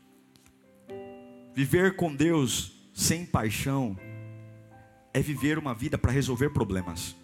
Viver 1.54 1.96
com 1.96 2.14
Deus 2.14 2.72
sem 2.94 3.26
paixão 3.26 3.98
é 5.12 5.20
viver 5.20 5.58
uma 5.58 5.74
vida 5.74 5.98
para 5.98 6.12
resolver 6.12 6.50
problemas. 6.50 7.14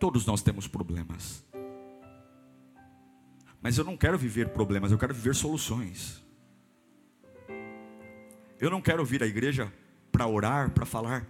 Todos 0.00 0.26
nós 0.26 0.42
temos 0.42 0.66
problemas. 0.66 1.44
Mas 3.60 3.76
eu 3.76 3.84
não 3.84 3.96
quero 3.96 4.16
viver 4.16 4.48
problemas, 4.48 4.90
eu 4.90 4.98
quero 4.98 5.14
viver 5.14 5.34
soluções. 5.34 6.27
Eu 8.60 8.70
não 8.70 8.80
quero 8.80 9.04
vir 9.04 9.22
à 9.22 9.26
igreja 9.26 9.72
para 10.10 10.26
orar, 10.26 10.70
para 10.70 10.84
falar 10.84 11.26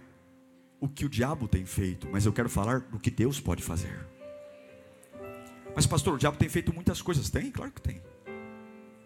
o 0.79 0.87
que 0.87 1.05
o 1.05 1.09
diabo 1.09 1.47
tem 1.47 1.65
feito, 1.65 2.07
mas 2.11 2.25
eu 2.25 2.33
quero 2.33 2.49
falar 2.49 2.79
do 2.79 2.99
que 2.99 3.11
Deus 3.11 3.39
pode 3.39 3.61
fazer. 3.61 3.99
Mas, 5.75 5.85
pastor, 5.85 6.15
o 6.15 6.17
diabo 6.17 6.37
tem 6.37 6.49
feito 6.49 6.73
muitas 6.73 7.01
coisas. 7.01 7.29
Tem? 7.29 7.51
Claro 7.51 7.71
que 7.71 7.81
tem. 7.81 8.01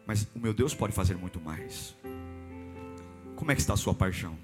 Mas 0.07 0.27
o 0.35 0.39
meu 0.39 0.53
Deus 0.53 0.73
pode 0.73 0.93
fazer 0.93 1.15
muito 1.15 1.39
mais. 1.39 1.95
Como 3.35 3.51
é 3.51 3.55
que 3.55 3.61
está 3.61 3.73
a 3.73 3.77
sua 3.77 3.93
paixão? 3.93 4.37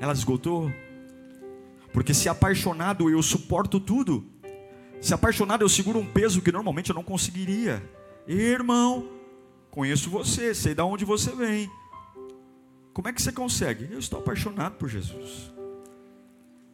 Ela 0.00 0.12
esgotou? 0.12 0.72
Porque 1.92 2.12
se 2.12 2.28
apaixonado 2.28 3.08
eu 3.08 3.22
suporto 3.22 3.78
tudo. 3.78 4.26
Se 5.00 5.14
apaixonado 5.14 5.62
eu 5.62 5.68
seguro 5.68 5.98
um 5.98 6.06
peso 6.06 6.42
que 6.42 6.50
normalmente 6.50 6.90
eu 6.90 6.94
não 6.94 7.04
conseguiria. 7.04 7.82
Irmão, 8.26 9.08
conheço 9.70 10.10
você, 10.10 10.54
sei 10.54 10.74
de 10.74 10.82
onde 10.82 11.04
você 11.04 11.30
vem. 11.30 11.70
Como 12.94 13.08
é 13.08 13.12
que 13.12 13.20
você 13.20 13.32
consegue? 13.32 13.88
Eu 13.90 13.98
estou 13.98 14.20
apaixonado 14.20 14.76
por 14.76 14.88
Jesus. 14.88 15.52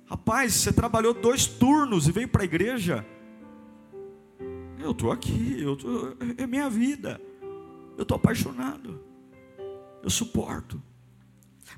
Rapaz, 0.04 0.52
você 0.52 0.70
trabalhou 0.70 1.14
dois 1.14 1.46
turnos 1.46 2.06
e 2.06 2.12
veio 2.12 2.28
para 2.28 2.42
a 2.42 2.44
igreja. 2.44 3.06
Eu 4.78 4.90
estou 4.90 5.11
aqui, 5.11 5.62
eu 5.62 5.76
tô, 5.76 6.14
é 6.37 6.46
minha 6.46 6.68
vida. 6.68 7.18
Eu 7.96 8.02
estou 8.02 8.16
apaixonado. 8.16 9.00
Eu 10.02 10.11
suporto. 10.11 10.83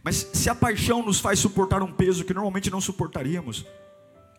Mas 0.02 0.28
se 0.32 0.50
a 0.50 0.54
paixão 0.56 1.04
nos 1.04 1.20
faz 1.20 1.38
suportar 1.38 1.80
um 1.80 1.92
peso 1.92 2.24
que 2.24 2.34
normalmente 2.34 2.70
não 2.70 2.80
suportaríamos, 2.80 3.64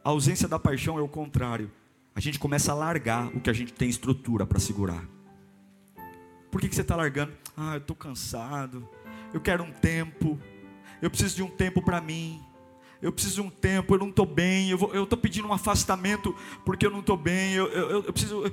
a 0.04 0.10
ausência 0.10 0.50
da 0.50 0.60
paixão 0.60 1.00
é 1.00 1.02
o 1.02 1.08
contrário. 1.08 1.72
A 2.14 2.20
gente 2.20 2.38
começa 2.38 2.74
a 2.74 2.76
largar 2.76 3.28
o 3.28 3.40
que 3.40 3.50
a 3.50 3.54
gente 3.54 3.72
tem 3.72 3.88
estrutura 3.88 4.46
para 4.46 4.60
segurar. 4.60 5.08
Por 6.52 6.60
que, 6.60 6.68
que 6.68 6.76
você 6.76 6.82
está 6.82 6.96
largando? 6.96 7.32
Ah, 7.56 7.76
eu 7.76 7.80
estou 7.80 7.96
cansado 7.96 8.88
eu 9.34 9.42
quero 9.42 9.64
um 9.64 9.72
tempo, 9.72 10.40
eu 11.02 11.10
preciso 11.10 11.36
de 11.36 11.44
um 11.44 11.50
tempo 11.50 11.82
para 11.82 12.00
mim, 12.00 12.42
eu 13.02 13.12
preciso 13.12 13.36
de 13.36 13.42
um 13.42 13.50
tempo, 13.50 13.94
eu 13.94 14.00
não 14.00 14.10
estou 14.10 14.26
bem, 14.26 14.70
eu 14.70 15.04
estou 15.04 15.18
pedindo 15.18 15.48
um 15.48 15.54
afastamento 15.54 16.34
porque 16.64 16.86
eu 16.86 16.92
não 16.92 17.02
estou 17.02 17.18
bem, 17.18 17.54
eu, 17.54 17.68
eu, 17.68 17.90
eu, 18.04 18.14
preciso, 18.14 18.44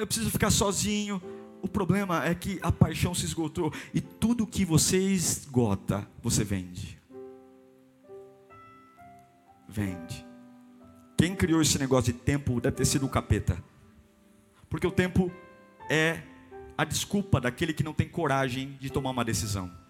eu 0.00 0.06
preciso 0.06 0.30
ficar 0.30 0.50
sozinho. 0.50 1.22
O 1.62 1.68
problema 1.68 2.24
é 2.26 2.34
que 2.34 2.58
a 2.60 2.72
paixão 2.72 3.14
se 3.14 3.24
esgotou 3.24 3.72
e 3.94 4.00
tudo 4.00 4.46
que 4.46 4.64
você 4.64 4.98
esgota, 4.98 6.06
você 6.20 6.42
vende. 6.42 7.00
Vende. 9.68 10.26
Quem 11.16 11.34
criou 11.34 11.62
esse 11.62 11.78
negócio 11.78 12.12
de 12.12 12.18
tempo 12.18 12.60
deve 12.60 12.76
ter 12.76 12.84
sido 12.84 13.06
o 13.06 13.08
capeta. 13.08 13.62
Porque 14.68 14.86
o 14.86 14.90
tempo 14.90 15.30
é 15.88 16.20
a 16.76 16.84
desculpa 16.84 17.40
daquele 17.40 17.72
que 17.72 17.84
não 17.84 17.94
tem 17.94 18.08
coragem 18.08 18.76
de 18.80 18.90
tomar 18.90 19.10
uma 19.10 19.24
decisão. 19.24 19.83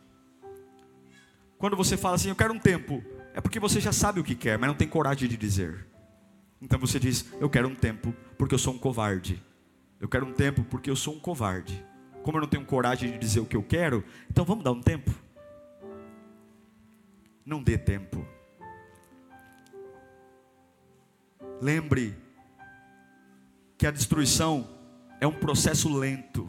Quando 1.64 1.78
você 1.78 1.96
fala 1.96 2.16
assim, 2.16 2.28
eu 2.28 2.36
quero 2.36 2.52
um 2.52 2.58
tempo, 2.58 3.02
é 3.32 3.40
porque 3.40 3.58
você 3.58 3.80
já 3.80 3.90
sabe 3.90 4.20
o 4.20 4.22
que 4.22 4.34
quer, 4.34 4.58
mas 4.58 4.68
não 4.68 4.76
tem 4.76 4.86
coragem 4.86 5.26
de 5.26 5.34
dizer. 5.34 5.86
Então 6.60 6.78
você 6.78 7.00
diz, 7.00 7.24
eu 7.40 7.48
quero 7.48 7.66
um 7.66 7.74
tempo 7.74 8.14
porque 8.36 8.54
eu 8.54 8.58
sou 8.58 8.74
um 8.74 8.78
covarde. 8.78 9.42
Eu 9.98 10.06
quero 10.06 10.26
um 10.26 10.32
tempo 10.34 10.62
porque 10.64 10.90
eu 10.90 10.94
sou 10.94 11.14
um 11.14 11.18
covarde. 11.18 11.82
Como 12.22 12.36
eu 12.36 12.42
não 12.42 12.48
tenho 12.48 12.66
coragem 12.66 13.12
de 13.12 13.18
dizer 13.18 13.40
o 13.40 13.46
que 13.46 13.56
eu 13.56 13.62
quero, 13.62 14.04
então 14.30 14.44
vamos 14.44 14.62
dar 14.62 14.72
um 14.72 14.82
tempo. 14.82 15.10
Não 17.46 17.62
dê 17.62 17.78
tempo. 17.78 18.28
Lembre 21.62 22.14
que 23.78 23.86
a 23.86 23.90
destruição 23.90 24.68
é 25.18 25.26
um 25.26 25.32
processo 25.32 25.88
lento. 25.88 26.46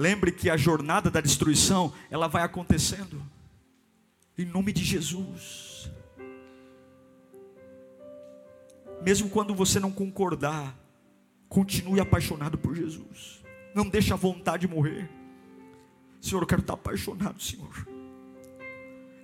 Lembre 0.00 0.32
que 0.32 0.48
a 0.48 0.56
jornada 0.56 1.10
da 1.10 1.20
destruição, 1.20 1.92
ela 2.10 2.26
vai 2.26 2.42
acontecendo. 2.42 3.22
Em 4.38 4.46
nome 4.46 4.72
de 4.72 4.82
Jesus. 4.82 5.90
Mesmo 9.02 9.28
quando 9.28 9.54
você 9.54 9.78
não 9.78 9.92
concordar, 9.92 10.74
continue 11.50 12.00
apaixonado 12.00 12.56
por 12.56 12.74
Jesus. 12.74 13.42
Não 13.74 13.86
deixe 13.86 14.10
a 14.10 14.16
vontade 14.16 14.66
morrer. 14.66 15.06
Senhor, 16.18 16.40
eu 16.40 16.46
quero 16.46 16.62
estar 16.62 16.72
apaixonado, 16.72 17.42
Senhor. 17.42 17.86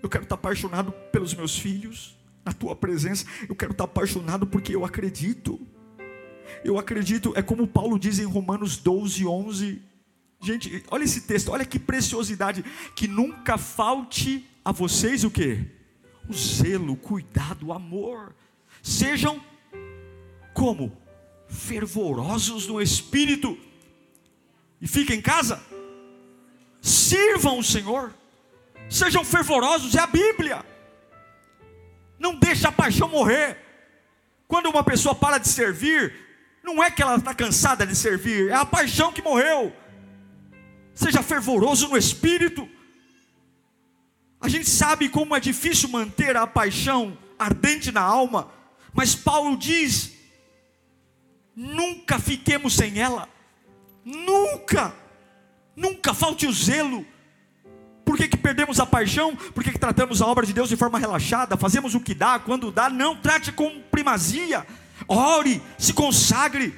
Eu 0.03 0.11
quero 0.11 0.25
estar 0.25 0.35
apaixonado 0.35 0.93
pelos 1.11 1.33
meus 1.33 1.59
filhos, 1.59 2.19
na 2.45 2.53
tua 2.53 2.77
presença. 2.77 3.25
Eu 3.49 3.57
quero 3.57 3.73
estar 3.73 3.85
apaixonado 3.85 4.47
porque 4.47 4.77
eu 4.77 4.85
acredito. 4.85 5.59
Eu 6.63 6.79
acredito, 6.79 7.33
é 7.35 7.41
como 7.41 7.67
Paulo 7.67 7.99
diz 7.99 8.19
em 8.19 8.27
Romanos 8.27 8.77
12, 8.77 9.27
11. 9.27 9.96
Gente, 10.41 10.85
olha 10.91 11.05
esse 11.05 11.23
texto, 11.23 11.51
olha 11.51 11.65
que 11.65 11.79
preciosidade. 11.79 12.65
Que 12.95 13.09
nunca 13.09 13.57
falte 13.59 14.49
a 14.65 14.73
vocês 14.73 15.25
o 15.25 15.31
que? 15.31 15.65
O 16.29 16.33
zelo, 16.33 16.93
o 16.93 16.97
cuidado, 16.97 17.67
o 17.67 17.73
amor. 17.73 18.35
Sejam 18.83 19.43
como? 20.53 20.97
Fervorosos 21.49 22.67
no 22.67 22.81
espírito. 22.81 23.59
E 24.81 24.87
fiquem 24.87 25.19
em 25.19 25.23
casa 25.23 25.63
sirvam 26.87 27.59
o 27.59 27.65
Senhor, 27.65 28.15
sejam 28.89 29.25
fervorosos, 29.25 29.95
é 29.95 30.01
a 30.01 30.07
Bíblia. 30.07 30.65
Não 32.19 32.35
deixe 32.35 32.67
a 32.67 32.73
paixão 32.73 33.09
morrer. 33.09 33.59
Quando 34.47 34.71
uma 34.71 34.85
pessoa 34.85 35.15
para 35.15 35.39
de 35.39 35.49
servir, 35.49 36.15
não 36.63 36.83
é 36.83 36.91
que 36.91 37.03
ela 37.03 37.17
está 37.17 37.35
cansada 37.35 37.85
de 37.85 37.97
servir, 37.97 38.51
é 38.51 38.55
a 38.55 38.65
paixão 38.65 39.13
que 39.13 39.21
morreu. 39.21 39.75
Seja 40.97 41.23
fervoroso 41.23 41.89
no 41.89 41.97
espírito. 41.97 42.67
A 44.41 44.49
gente 44.49 44.69
sabe 44.69 45.11
como 45.11 45.37
é 45.37 45.41
difícil 45.41 45.91
manter 45.91 46.37
a 46.37 46.47
paixão 46.47 47.17
ardente 47.39 47.93
na 47.93 48.01
alma, 48.01 48.51
mas 48.95 49.15
Paulo 49.15 49.59
diz: 49.59 50.13
nunca 51.55 52.19
fiquemos 52.19 52.75
sem 52.75 52.99
ela, 52.99 53.29
nunca. 54.03 54.93
Nunca 55.77 56.15
falte 56.15 56.47
o 56.47 56.53
zelo. 56.53 57.05
Por 58.03 58.17
que, 58.17 58.29
que 58.29 58.37
perdemos 58.39 58.81
a 58.81 58.87
paixão? 58.87 59.37
Por 59.37 59.63
que, 59.63 59.73
que 59.73 59.79
tratamos 59.79 60.23
a 60.23 60.27
obra 60.27 60.47
de 60.47 60.55
Deus 60.55 60.71
de 60.71 60.77
forma 60.77 60.99
relaxada? 60.99 61.59
Fazemos 61.59 61.95
o 61.95 62.01
que 62.01 62.15
dá, 62.15 62.39
quando 62.39 62.71
dá? 62.71 62.89
Não, 62.89 63.15
trate 63.17 63.53
com 63.53 63.83
primazia. 63.91 64.67
Ore, 65.07 65.61
se 65.77 65.93
consagre. 65.93 66.75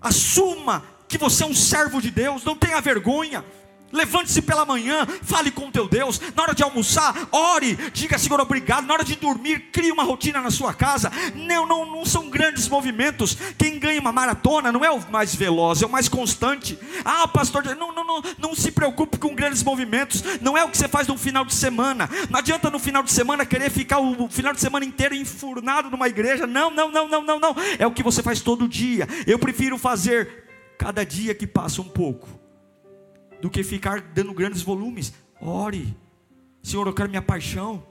Assuma 0.00 0.82
que 1.08 1.18
você 1.18 1.42
é 1.42 1.46
um 1.46 1.54
servo 1.54 2.00
de 2.00 2.10
Deus. 2.10 2.44
Não 2.44 2.54
tenha 2.54 2.80
vergonha. 2.80 3.44
Levante-se 3.90 4.42
pela 4.42 4.66
manhã, 4.66 5.06
fale 5.22 5.50
com 5.50 5.70
teu 5.70 5.88
Deus. 5.88 6.20
Na 6.36 6.42
hora 6.42 6.54
de 6.54 6.62
almoçar, 6.62 7.14
ore, 7.32 7.74
diga 7.92 8.18
Senhor 8.18 8.38
obrigado. 8.38 8.86
Na 8.86 8.92
hora 8.92 9.04
de 9.04 9.16
dormir, 9.16 9.70
crie 9.72 9.90
uma 9.90 10.02
rotina 10.02 10.42
na 10.42 10.50
sua 10.50 10.74
casa. 10.74 11.10
Não, 11.34 11.66
não, 11.66 11.86
não 11.86 12.04
são 12.04 12.28
grandes 12.28 12.68
movimentos. 12.68 13.36
Quem 13.56 13.78
ganha 13.78 14.00
uma 14.00 14.12
maratona 14.12 14.70
não 14.70 14.84
é 14.84 14.90
o 14.90 15.00
mais 15.10 15.34
veloz, 15.34 15.82
é 15.82 15.86
o 15.86 15.90
mais 15.90 16.06
constante. 16.06 16.78
Ah, 17.02 17.26
pastor, 17.26 17.64
não, 17.76 17.94
não, 17.94 18.04
não, 18.04 18.22
não 18.38 18.54
se 18.54 18.70
preocupe 18.70 19.16
com 19.16 19.34
grandes 19.34 19.62
movimentos. 19.62 20.22
Não 20.42 20.56
é 20.56 20.62
o 20.62 20.68
que 20.68 20.76
você 20.76 20.88
faz 20.88 21.06
no 21.06 21.16
final 21.16 21.44
de 21.44 21.54
semana. 21.54 22.10
Não 22.28 22.38
adianta 22.38 22.68
no 22.68 22.78
final 22.78 23.02
de 23.02 23.10
semana 23.10 23.46
querer 23.46 23.70
ficar 23.70 24.00
o 24.00 24.28
final 24.28 24.52
de 24.52 24.60
semana 24.60 24.84
inteiro 24.84 25.14
enfurnado 25.14 25.90
numa 25.90 26.08
igreja. 26.08 26.46
Não, 26.46 26.70
não, 26.70 26.90
não, 26.90 27.08
não, 27.08 27.22
não, 27.22 27.40
não. 27.40 27.56
É 27.78 27.86
o 27.86 27.92
que 27.92 28.02
você 28.02 28.22
faz 28.22 28.40
todo 28.42 28.68
dia. 28.68 29.08
Eu 29.26 29.38
prefiro 29.38 29.78
fazer 29.78 30.47
cada 30.78 31.04
dia 31.04 31.34
que 31.34 31.46
passa 31.46 31.82
um 31.82 31.88
pouco 31.88 32.28
do 33.42 33.50
que 33.50 33.62
ficar 33.64 34.00
dando 34.00 34.32
grandes 34.32 34.62
volumes. 34.62 35.12
Ore, 35.40 35.96
Senhor, 36.62 36.86
eu 36.86 36.94
quero 36.94 37.10
minha 37.10 37.20
paixão. 37.20 37.84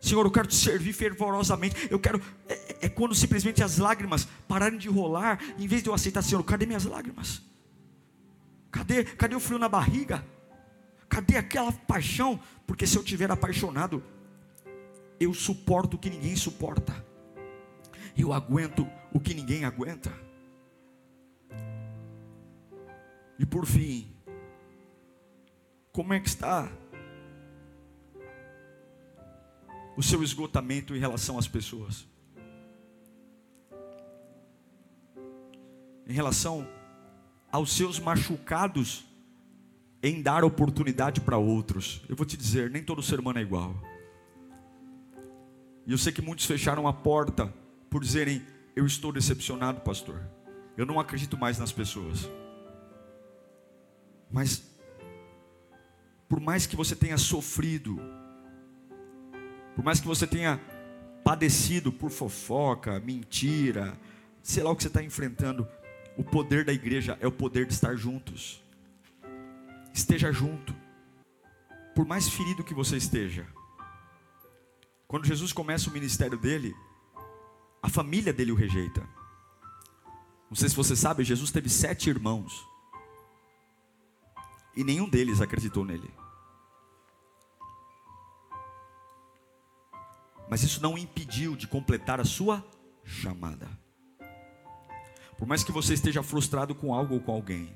Senhor, 0.00 0.24
eu 0.24 0.30
quero 0.30 0.48
te 0.48 0.54
servir 0.54 0.92
fervorosamente. 0.92 1.88
Eu 1.90 1.98
quero. 1.98 2.20
É, 2.48 2.86
é, 2.86 2.88
quando 2.88 3.14
simplesmente 3.14 3.62
as 3.62 3.78
lágrimas 3.78 4.26
pararem 4.46 4.78
de 4.78 4.88
rolar, 4.88 5.38
em 5.58 5.66
vez 5.66 5.82
de 5.82 5.88
eu 5.88 5.94
aceitar, 5.94 6.22
Senhor, 6.22 6.42
cadê 6.42 6.66
minhas 6.66 6.84
lágrimas? 6.84 7.42
Cadê, 8.70 9.04
cadê 9.04 9.34
o 9.34 9.40
frio 9.40 9.58
na 9.58 9.68
barriga? 9.68 10.24
Cadê 11.08 11.36
aquela 11.36 11.72
paixão? 11.72 12.40
Porque 12.66 12.86
se 12.86 12.96
eu 12.96 13.04
tiver 13.04 13.30
apaixonado, 13.30 14.02
eu 15.20 15.32
suporto 15.32 15.94
o 15.94 15.98
que 15.98 16.10
ninguém 16.10 16.36
suporta. 16.36 17.04
Eu 18.16 18.32
aguento 18.32 18.86
o 19.12 19.20
que 19.20 19.32
ninguém 19.32 19.64
aguenta. 19.64 20.12
E 23.38 23.44
por 23.44 23.66
fim, 23.66 24.14
como 25.92 26.12
é 26.12 26.20
que 26.20 26.28
está 26.28 26.70
o 29.96 30.02
seu 30.02 30.22
esgotamento 30.22 30.94
em 30.94 30.98
relação 30.98 31.38
às 31.38 31.48
pessoas? 31.48 32.06
Em 36.06 36.12
relação 36.12 36.66
aos 37.50 37.72
seus 37.72 37.98
machucados 37.98 39.04
em 40.02 40.20
dar 40.20 40.44
oportunidade 40.44 41.20
para 41.20 41.38
outros. 41.38 42.02
Eu 42.08 42.14
vou 42.14 42.26
te 42.26 42.36
dizer, 42.36 42.70
nem 42.70 42.82
todo 42.82 43.02
ser 43.02 43.18
humano 43.18 43.38
é 43.38 43.42
igual. 43.42 43.74
E 45.86 45.92
eu 45.92 45.98
sei 45.98 46.12
que 46.12 46.20
muitos 46.20 46.44
fecharam 46.44 46.86
a 46.86 46.92
porta 46.92 47.52
por 47.88 48.02
dizerem: 48.02 48.42
Eu 48.76 48.86
estou 48.86 49.12
decepcionado, 49.12 49.80
pastor. 49.80 50.20
Eu 50.76 50.84
não 50.84 50.98
acredito 50.98 51.38
mais 51.38 51.58
nas 51.58 51.72
pessoas. 51.72 52.28
Mas 54.34 54.64
por 56.28 56.40
mais 56.40 56.66
que 56.66 56.74
você 56.74 56.96
tenha 56.96 57.16
sofrido, 57.16 58.00
por 59.76 59.84
mais 59.84 60.00
que 60.00 60.08
você 60.08 60.26
tenha 60.26 60.60
padecido 61.22 61.92
por 61.92 62.10
fofoca, 62.10 62.98
mentira, 62.98 63.96
sei 64.42 64.64
lá 64.64 64.72
o 64.72 64.76
que 64.76 64.82
você 64.82 64.88
está 64.88 65.00
enfrentando, 65.00 65.68
o 66.18 66.24
poder 66.24 66.64
da 66.64 66.72
igreja 66.72 67.16
é 67.20 67.28
o 67.28 67.30
poder 67.30 67.64
de 67.64 67.74
estar 67.74 67.94
juntos. 67.94 68.60
Esteja 69.92 70.32
junto, 70.32 70.74
por 71.94 72.04
mais 72.04 72.28
ferido 72.28 72.64
que 72.64 72.74
você 72.74 72.96
esteja. 72.96 73.46
Quando 75.06 75.26
Jesus 75.26 75.52
começa 75.52 75.88
o 75.88 75.92
ministério 75.92 76.36
dele, 76.36 76.74
a 77.80 77.88
família 77.88 78.32
dele 78.32 78.50
o 78.50 78.56
rejeita. 78.56 79.08
Não 80.50 80.56
sei 80.56 80.68
se 80.68 80.74
você 80.74 80.96
sabe, 80.96 81.22
Jesus 81.22 81.52
teve 81.52 81.68
sete 81.68 82.10
irmãos. 82.10 82.73
E 84.76 84.82
nenhum 84.82 85.08
deles 85.08 85.40
acreditou 85.40 85.84
nele. 85.84 86.12
Mas 90.48 90.62
isso 90.62 90.82
não 90.82 90.98
impediu 90.98 91.56
de 91.56 91.66
completar 91.66 92.20
a 92.20 92.24
sua 92.24 92.64
chamada. 93.04 93.68
Por 95.38 95.46
mais 95.46 95.64
que 95.64 95.72
você 95.72 95.94
esteja 95.94 96.22
frustrado 96.22 96.74
com 96.74 96.94
algo 96.94 97.14
ou 97.14 97.20
com 97.20 97.32
alguém, 97.32 97.74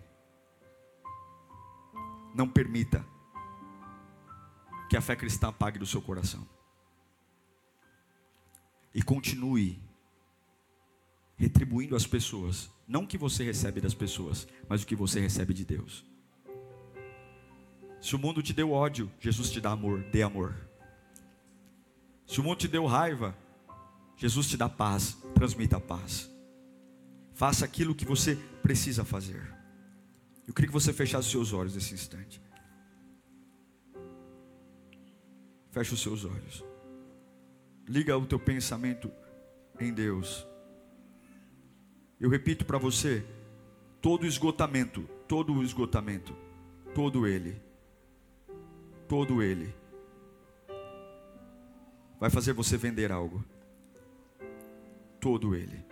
não 2.34 2.48
permita 2.48 3.04
que 4.88 4.96
a 4.96 5.00
fé 5.00 5.16
cristã 5.16 5.48
apague 5.48 5.78
do 5.78 5.86
seu 5.86 6.00
coração. 6.00 6.46
E 8.94 9.02
continue 9.02 9.82
retribuindo 11.36 11.94
às 11.94 12.06
pessoas, 12.06 12.70
não 12.86 13.04
o 13.04 13.06
que 13.06 13.18
você 13.18 13.44
recebe 13.44 13.80
das 13.80 13.94
pessoas, 13.94 14.46
mas 14.68 14.82
o 14.82 14.86
que 14.86 14.96
você 14.96 15.20
recebe 15.20 15.54
de 15.54 15.64
Deus. 15.64 16.04
Se 18.00 18.14
o 18.14 18.18
mundo 18.18 18.42
te 18.42 18.52
deu 18.52 18.72
ódio, 18.72 19.10
Jesus 19.20 19.50
te 19.50 19.60
dá 19.60 19.70
amor, 19.70 20.02
dê 20.04 20.22
amor. 20.22 20.54
Se 22.26 22.40
o 22.40 22.44
mundo 22.44 22.58
te 22.58 22.68
deu 22.68 22.86
raiva, 22.86 23.36
Jesus 24.16 24.48
te 24.48 24.56
dá 24.56 24.68
paz, 24.68 25.16
transmita 25.34 25.76
a 25.76 25.80
paz. 25.80 26.30
Faça 27.34 27.64
aquilo 27.64 27.94
que 27.94 28.04
você 28.04 28.36
precisa 28.62 29.04
fazer. 29.04 29.54
Eu 30.46 30.54
queria 30.54 30.68
que 30.68 30.72
você 30.72 30.92
fechasse 30.92 31.26
os 31.26 31.32
seus 31.32 31.52
olhos 31.52 31.74
nesse 31.74 31.94
instante. 31.94 32.40
Feche 35.70 35.94
os 35.94 36.00
seus 36.00 36.24
olhos. 36.24 36.64
Liga 37.86 38.16
o 38.16 38.26
teu 38.26 38.38
pensamento 38.38 39.10
em 39.78 39.92
Deus. 39.92 40.46
Eu 42.20 42.28
repito 42.28 42.64
para 42.64 42.78
você: 42.78 43.24
todo 44.00 44.26
esgotamento, 44.26 45.02
todo 45.28 45.54
o 45.54 45.62
esgotamento, 45.62 46.34
todo 46.94 47.26
ele, 47.26 47.60
todo 49.08 49.42
ele 49.42 49.74
vai 52.20 52.28
fazer 52.30 52.52
você 52.52 52.76
vender 52.76 53.10
algo. 53.10 53.44
Todo 55.20 55.54
ele. 55.54 55.84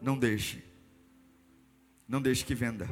Não 0.00 0.18
deixe. 0.18 0.64
Não 2.06 2.20
deixe 2.20 2.44
que 2.44 2.54
venda. 2.54 2.88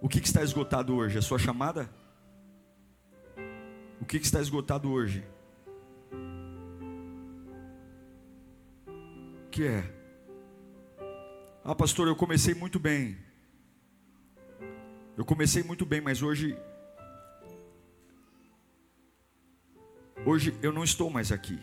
O 0.00 0.08
que, 0.08 0.20
que 0.20 0.26
está 0.26 0.42
esgotado 0.42 0.94
hoje? 0.94 1.18
A 1.18 1.22
sua 1.22 1.38
chamada? 1.38 1.88
O 4.00 4.04
que, 4.04 4.18
que 4.18 4.26
está 4.26 4.40
esgotado 4.40 4.90
hoje? 4.90 5.24
O 9.46 9.50
que 9.50 9.66
é? 9.66 9.82
Ah, 11.64 11.74
pastor, 11.74 12.06
eu 12.06 12.16
comecei 12.16 12.54
muito 12.54 12.78
bem. 12.78 13.16
Eu 15.16 15.24
comecei 15.24 15.62
muito 15.62 15.86
bem, 15.86 16.00
mas 16.00 16.22
hoje. 16.22 16.56
Hoje 20.26 20.58
eu 20.62 20.72
não 20.72 20.82
estou 20.82 21.08
mais 21.08 21.30
aqui. 21.30 21.58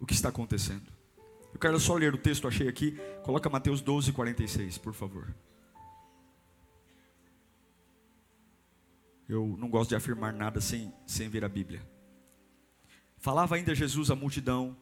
O 0.00 0.06
que 0.06 0.14
está 0.14 0.30
acontecendo? 0.30 0.92
Eu 1.52 1.60
quero 1.60 1.78
só 1.78 1.94
ler 1.94 2.12
o 2.12 2.18
texto, 2.18 2.48
achei 2.48 2.68
aqui. 2.68 2.98
Coloca 3.22 3.48
Mateus 3.48 3.80
12, 3.80 4.12
46, 4.12 4.78
por 4.78 4.92
favor. 4.92 5.32
Eu 9.28 9.56
não 9.58 9.70
gosto 9.70 9.90
de 9.90 9.96
afirmar 9.96 10.32
nada 10.32 10.60
sem, 10.60 10.92
sem 11.06 11.28
ver 11.28 11.44
a 11.44 11.48
Bíblia. 11.48 11.80
Falava 13.16 13.54
ainda 13.54 13.74
Jesus 13.74 14.10
à 14.10 14.16
multidão, 14.16 14.76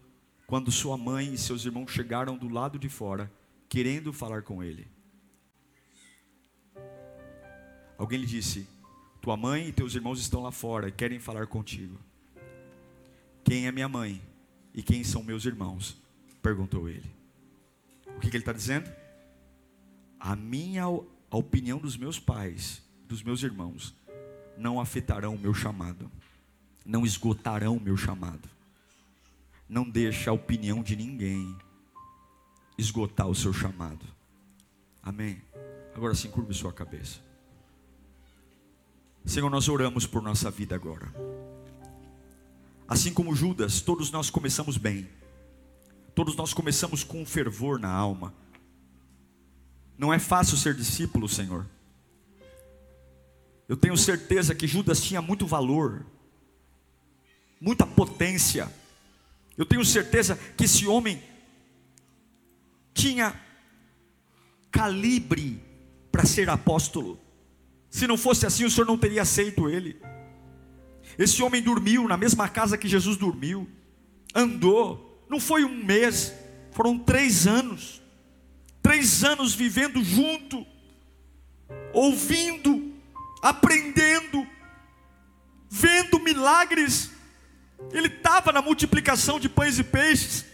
quando 0.46 0.72
sua 0.72 0.96
mãe 0.96 1.34
e 1.34 1.38
seus 1.38 1.64
irmãos 1.64 1.90
chegaram 1.90 2.36
do 2.36 2.48
lado 2.48 2.78
de 2.78 2.88
fora, 2.88 3.30
querendo 3.68 4.12
falar 4.12 4.42
com 4.42 4.64
ele. 4.64 4.90
Alguém 8.02 8.18
lhe 8.18 8.26
disse: 8.26 8.66
Tua 9.20 9.36
mãe 9.36 9.68
e 9.68 9.72
teus 9.72 9.94
irmãos 9.94 10.18
estão 10.18 10.42
lá 10.42 10.50
fora 10.50 10.88
e 10.88 10.92
querem 10.92 11.20
falar 11.20 11.46
contigo. 11.46 11.96
Quem 13.44 13.68
é 13.68 13.70
minha 13.70 13.88
mãe 13.88 14.20
e 14.74 14.82
quem 14.82 15.04
são 15.04 15.22
meus 15.22 15.44
irmãos? 15.44 15.96
perguntou 16.42 16.88
ele. 16.88 17.08
O 18.16 18.18
que, 18.18 18.28
que 18.28 18.36
ele 18.36 18.42
está 18.42 18.52
dizendo? 18.52 18.90
A 20.18 20.34
minha 20.34 20.82
a 20.82 21.36
opinião 21.36 21.78
dos 21.78 21.96
meus 21.96 22.18
pais, 22.18 22.82
dos 23.06 23.22
meus 23.22 23.44
irmãos, 23.44 23.94
não 24.58 24.80
afetarão 24.80 25.36
o 25.36 25.38
meu 25.38 25.54
chamado, 25.54 26.10
não 26.84 27.06
esgotarão 27.06 27.76
o 27.76 27.80
meu 27.80 27.96
chamado. 27.96 28.48
Não 29.68 29.88
deixa 29.88 30.30
a 30.30 30.34
opinião 30.34 30.82
de 30.82 30.96
ninguém 30.96 31.56
esgotar 32.76 33.28
o 33.28 33.34
seu 33.34 33.52
chamado. 33.52 34.04
Amém. 35.00 35.40
Agora 35.94 36.16
sim, 36.16 36.28
curve 36.32 36.52
sua 36.52 36.72
cabeça. 36.72 37.30
Senhor, 39.24 39.50
nós 39.50 39.68
oramos 39.68 40.06
por 40.06 40.22
nossa 40.22 40.50
vida 40.50 40.74
agora. 40.74 41.12
Assim 42.88 43.12
como 43.12 43.34
Judas, 43.34 43.80
todos 43.80 44.10
nós 44.10 44.28
começamos 44.28 44.76
bem. 44.76 45.08
Todos 46.14 46.36
nós 46.36 46.52
começamos 46.52 47.02
com 47.02 47.24
fervor 47.24 47.78
na 47.78 47.90
alma. 47.90 48.34
Não 49.96 50.12
é 50.12 50.18
fácil 50.18 50.56
ser 50.56 50.74
discípulo, 50.74 51.28
Senhor. 51.28 51.66
Eu 53.68 53.76
tenho 53.76 53.96
certeza 53.96 54.54
que 54.54 54.66
Judas 54.66 55.00
tinha 55.00 55.22
muito 55.22 55.46
valor, 55.46 56.04
muita 57.60 57.86
potência. 57.86 58.70
Eu 59.56 59.64
tenho 59.64 59.84
certeza 59.84 60.36
que 60.56 60.64
esse 60.64 60.86
homem 60.86 61.22
tinha 62.92 63.40
calibre 64.70 65.62
para 66.10 66.26
ser 66.26 66.50
apóstolo. 66.50 67.18
Se 67.92 68.06
não 68.06 68.16
fosse 68.16 68.46
assim, 68.46 68.64
o 68.64 68.70
Senhor 68.70 68.86
não 68.86 68.96
teria 68.96 69.20
aceito 69.20 69.68
ele. 69.68 70.00
Esse 71.18 71.42
homem 71.42 71.60
dormiu 71.60 72.08
na 72.08 72.16
mesma 72.16 72.48
casa 72.48 72.78
que 72.78 72.88
Jesus 72.88 73.18
dormiu, 73.18 73.68
andou, 74.34 75.22
não 75.28 75.38
foi 75.38 75.62
um 75.62 75.84
mês, 75.84 76.32
foram 76.70 76.98
três 76.98 77.46
anos, 77.46 78.00
três 78.82 79.22
anos 79.22 79.54
vivendo 79.54 80.02
junto, 80.02 80.66
ouvindo, 81.92 82.94
aprendendo, 83.42 84.46
vendo 85.68 86.18
milagres. 86.18 87.10
Ele 87.92 88.08
estava 88.08 88.52
na 88.52 88.62
multiplicação 88.62 89.38
de 89.38 89.50
pães 89.50 89.78
e 89.78 89.84
peixes, 89.84 90.46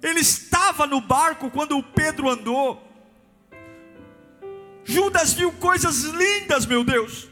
ele 0.00 0.20
estava 0.20 0.86
no 0.86 1.00
barco 1.00 1.50
quando 1.50 1.76
o 1.76 1.82
Pedro 1.82 2.30
andou. 2.30 2.85
Judas 4.86 5.32
viu 5.32 5.50
coisas 5.52 6.04
lindas, 6.04 6.64
meu 6.64 6.84
Deus. 6.84 7.28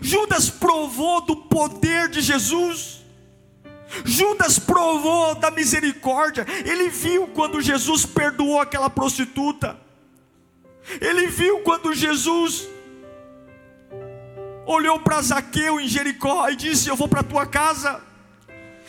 Judas 0.00 0.48
provou 0.48 1.20
do 1.20 1.36
poder 1.36 2.08
de 2.08 2.22
Jesus. 2.22 3.02
Judas 4.04 4.58
provou 4.58 5.34
da 5.34 5.50
misericórdia. 5.50 6.46
Ele 6.64 6.88
viu 6.88 7.26
quando 7.28 7.60
Jesus 7.60 8.06
perdoou 8.06 8.58
aquela 8.58 8.88
prostituta. 8.88 9.78
Ele 10.98 11.26
viu 11.26 11.60
quando 11.60 11.94
Jesus 11.94 12.68
olhou 14.64 14.98
para 15.00 15.20
Zaqueu 15.20 15.78
em 15.78 15.86
Jericó 15.86 16.48
e 16.48 16.56
disse: 16.56 16.88
Eu 16.88 16.96
vou 16.96 17.06
para 17.06 17.22
tua 17.22 17.44
casa. 17.44 18.00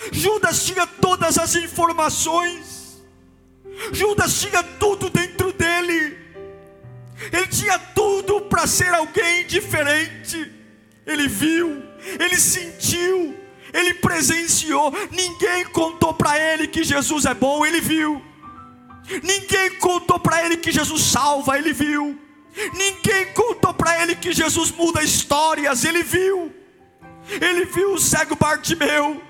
Judas 0.09 0.65
tinha 0.65 0.87
todas 0.87 1.37
as 1.37 1.55
informações. 1.55 3.03
Judas 3.91 4.39
tinha 4.39 4.63
tudo 4.63 5.09
dentro 5.09 5.51
dele. 5.51 6.20
Ele 7.31 7.47
tinha 7.47 7.77
tudo 7.77 8.41
para 8.41 8.65
ser 8.65 8.93
alguém 8.93 9.45
diferente 9.45 10.61
ele 11.05 11.27
viu, 11.27 11.83
ele 12.19 12.37
sentiu, 12.37 13.37
ele 13.73 13.93
presenciou. 13.95 14.93
Ninguém 15.11 15.65
contou 15.65 16.13
para 16.13 16.39
ele 16.39 16.67
que 16.67 16.83
Jesus 16.83 17.25
é 17.25 17.33
bom, 17.33 17.65
ele 17.65 17.81
viu. 17.81 18.21
Ninguém 19.23 19.71
contou 19.79 20.19
para 20.19 20.45
ele 20.45 20.57
que 20.57 20.71
Jesus 20.71 21.01
salva, 21.03 21.57
ele 21.57 21.73
viu. 21.73 22.19
Ninguém 22.73 23.33
contou 23.33 23.73
para 23.73 24.01
ele 24.01 24.15
que 24.15 24.31
Jesus 24.31 24.71
muda 24.71 25.03
histórias, 25.03 25.83
ele 25.83 26.03
viu. 26.03 26.53
Ele 27.29 27.65
viu 27.65 27.93
o 27.93 27.99
cego 27.99 28.35
Bartimeu. 28.35 29.21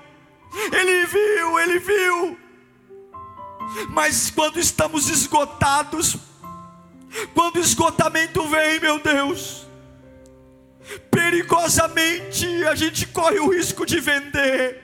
Ele 0.72 1.06
viu, 1.06 1.58
ele 1.58 1.78
viu. 1.78 2.38
Mas 3.88 4.30
quando 4.30 4.58
estamos 4.58 5.08
esgotados, 5.08 6.16
quando 7.34 7.56
o 7.56 7.60
esgotamento 7.60 8.46
vem, 8.48 8.80
meu 8.80 8.98
Deus, 8.98 9.66
perigosamente 11.10 12.46
a 12.64 12.74
gente 12.74 13.06
corre 13.06 13.38
o 13.38 13.50
risco 13.50 13.84
de 13.84 14.00
vender. 14.00 14.82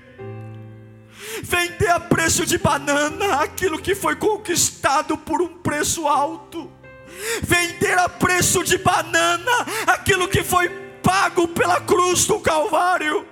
Vender 1.43 1.91
a 1.91 2.01
preço 2.01 2.45
de 2.45 2.59
banana 2.59 3.43
aquilo 3.43 3.79
que 3.79 3.95
foi 3.95 4.17
conquistado 4.17 5.17
por 5.17 5.41
um 5.41 5.59
preço 5.59 6.07
alto. 6.07 6.71
Vender 7.43 7.99
a 7.99 8.09
preço 8.09 8.63
de 8.65 8.79
banana 8.79 9.67
aquilo 9.87 10.29
que 10.29 10.43
foi 10.43 10.69
pago 11.03 11.49
pela 11.49 11.81
cruz 11.81 12.27
do 12.27 12.41
Calvário. 12.41 13.27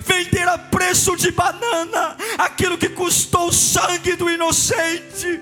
Vender 0.00 0.48
a 0.48 0.58
preço 0.58 1.16
de 1.16 1.30
banana 1.30 2.16
aquilo 2.38 2.78
que 2.78 2.88
custou 2.88 3.48
o 3.48 3.52
sangue 3.52 4.14
do 4.16 4.30
inocente 4.30 5.40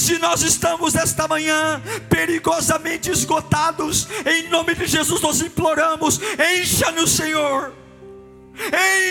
se 0.00 0.18
nós 0.18 0.42
estamos 0.42 0.94
esta 0.94 1.28
manhã 1.28 1.80
perigosamente 2.08 3.10
esgotados, 3.10 4.08
em 4.24 4.48
nome 4.48 4.74
de 4.74 4.86
Jesus 4.86 5.20
nós 5.20 5.40
imploramos: 5.42 6.18
encha-nos, 6.58 7.10
Senhor, 7.10 7.72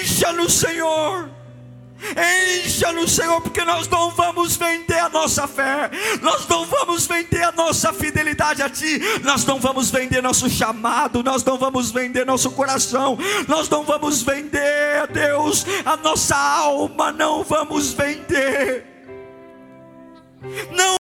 encha-nos, 0.01 0.53
Senhor. 0.53 1.29
Encha-nos, 2.65 3.11
Senhor, 3.11 3.41
porque 3.41 3.61
nós 3.65 3.85
não 3.89 4.09
vamos 4.11 4.55
vender 4.55 4.99
a 4.99 5.09
nossa 5.09 5.45
fé, 5.49 5.91
nós 6.21 6.47
não 6.47 6.65
vamos 6.65 7.05
vender 7.05 7.43
a 7.43 7.51
nossa 7.51 7.91
fidelidade 7.91 8.63
a 8.63 8.69
Ti, 8.69 9.01
nós 9.21 9.43
não 9.43 9.59
vamos 9.59 9.91
vender 9.91 10.23
nosso 10.23 10.49
chamado, 10.49 11.21
nós 11.21 11.43
não 11.43 11.57
vamos 11.57 11.91
vender 11.91 12.25
nosso 12.25 12.51
coração, 12.51 13.17
nós 13.49 13.67
não 13.67 13.83
vamos 13.83 14.21
vender, 14.21 15.07
Deus, 15.11 15.65
a 15.85 15.97
nossa 15.97 16.37
alma, 16.37 17.11
não 17.11 17.43
vamos 17.43 17.91
vender. 17.91 18.98
Não 20.71 20.97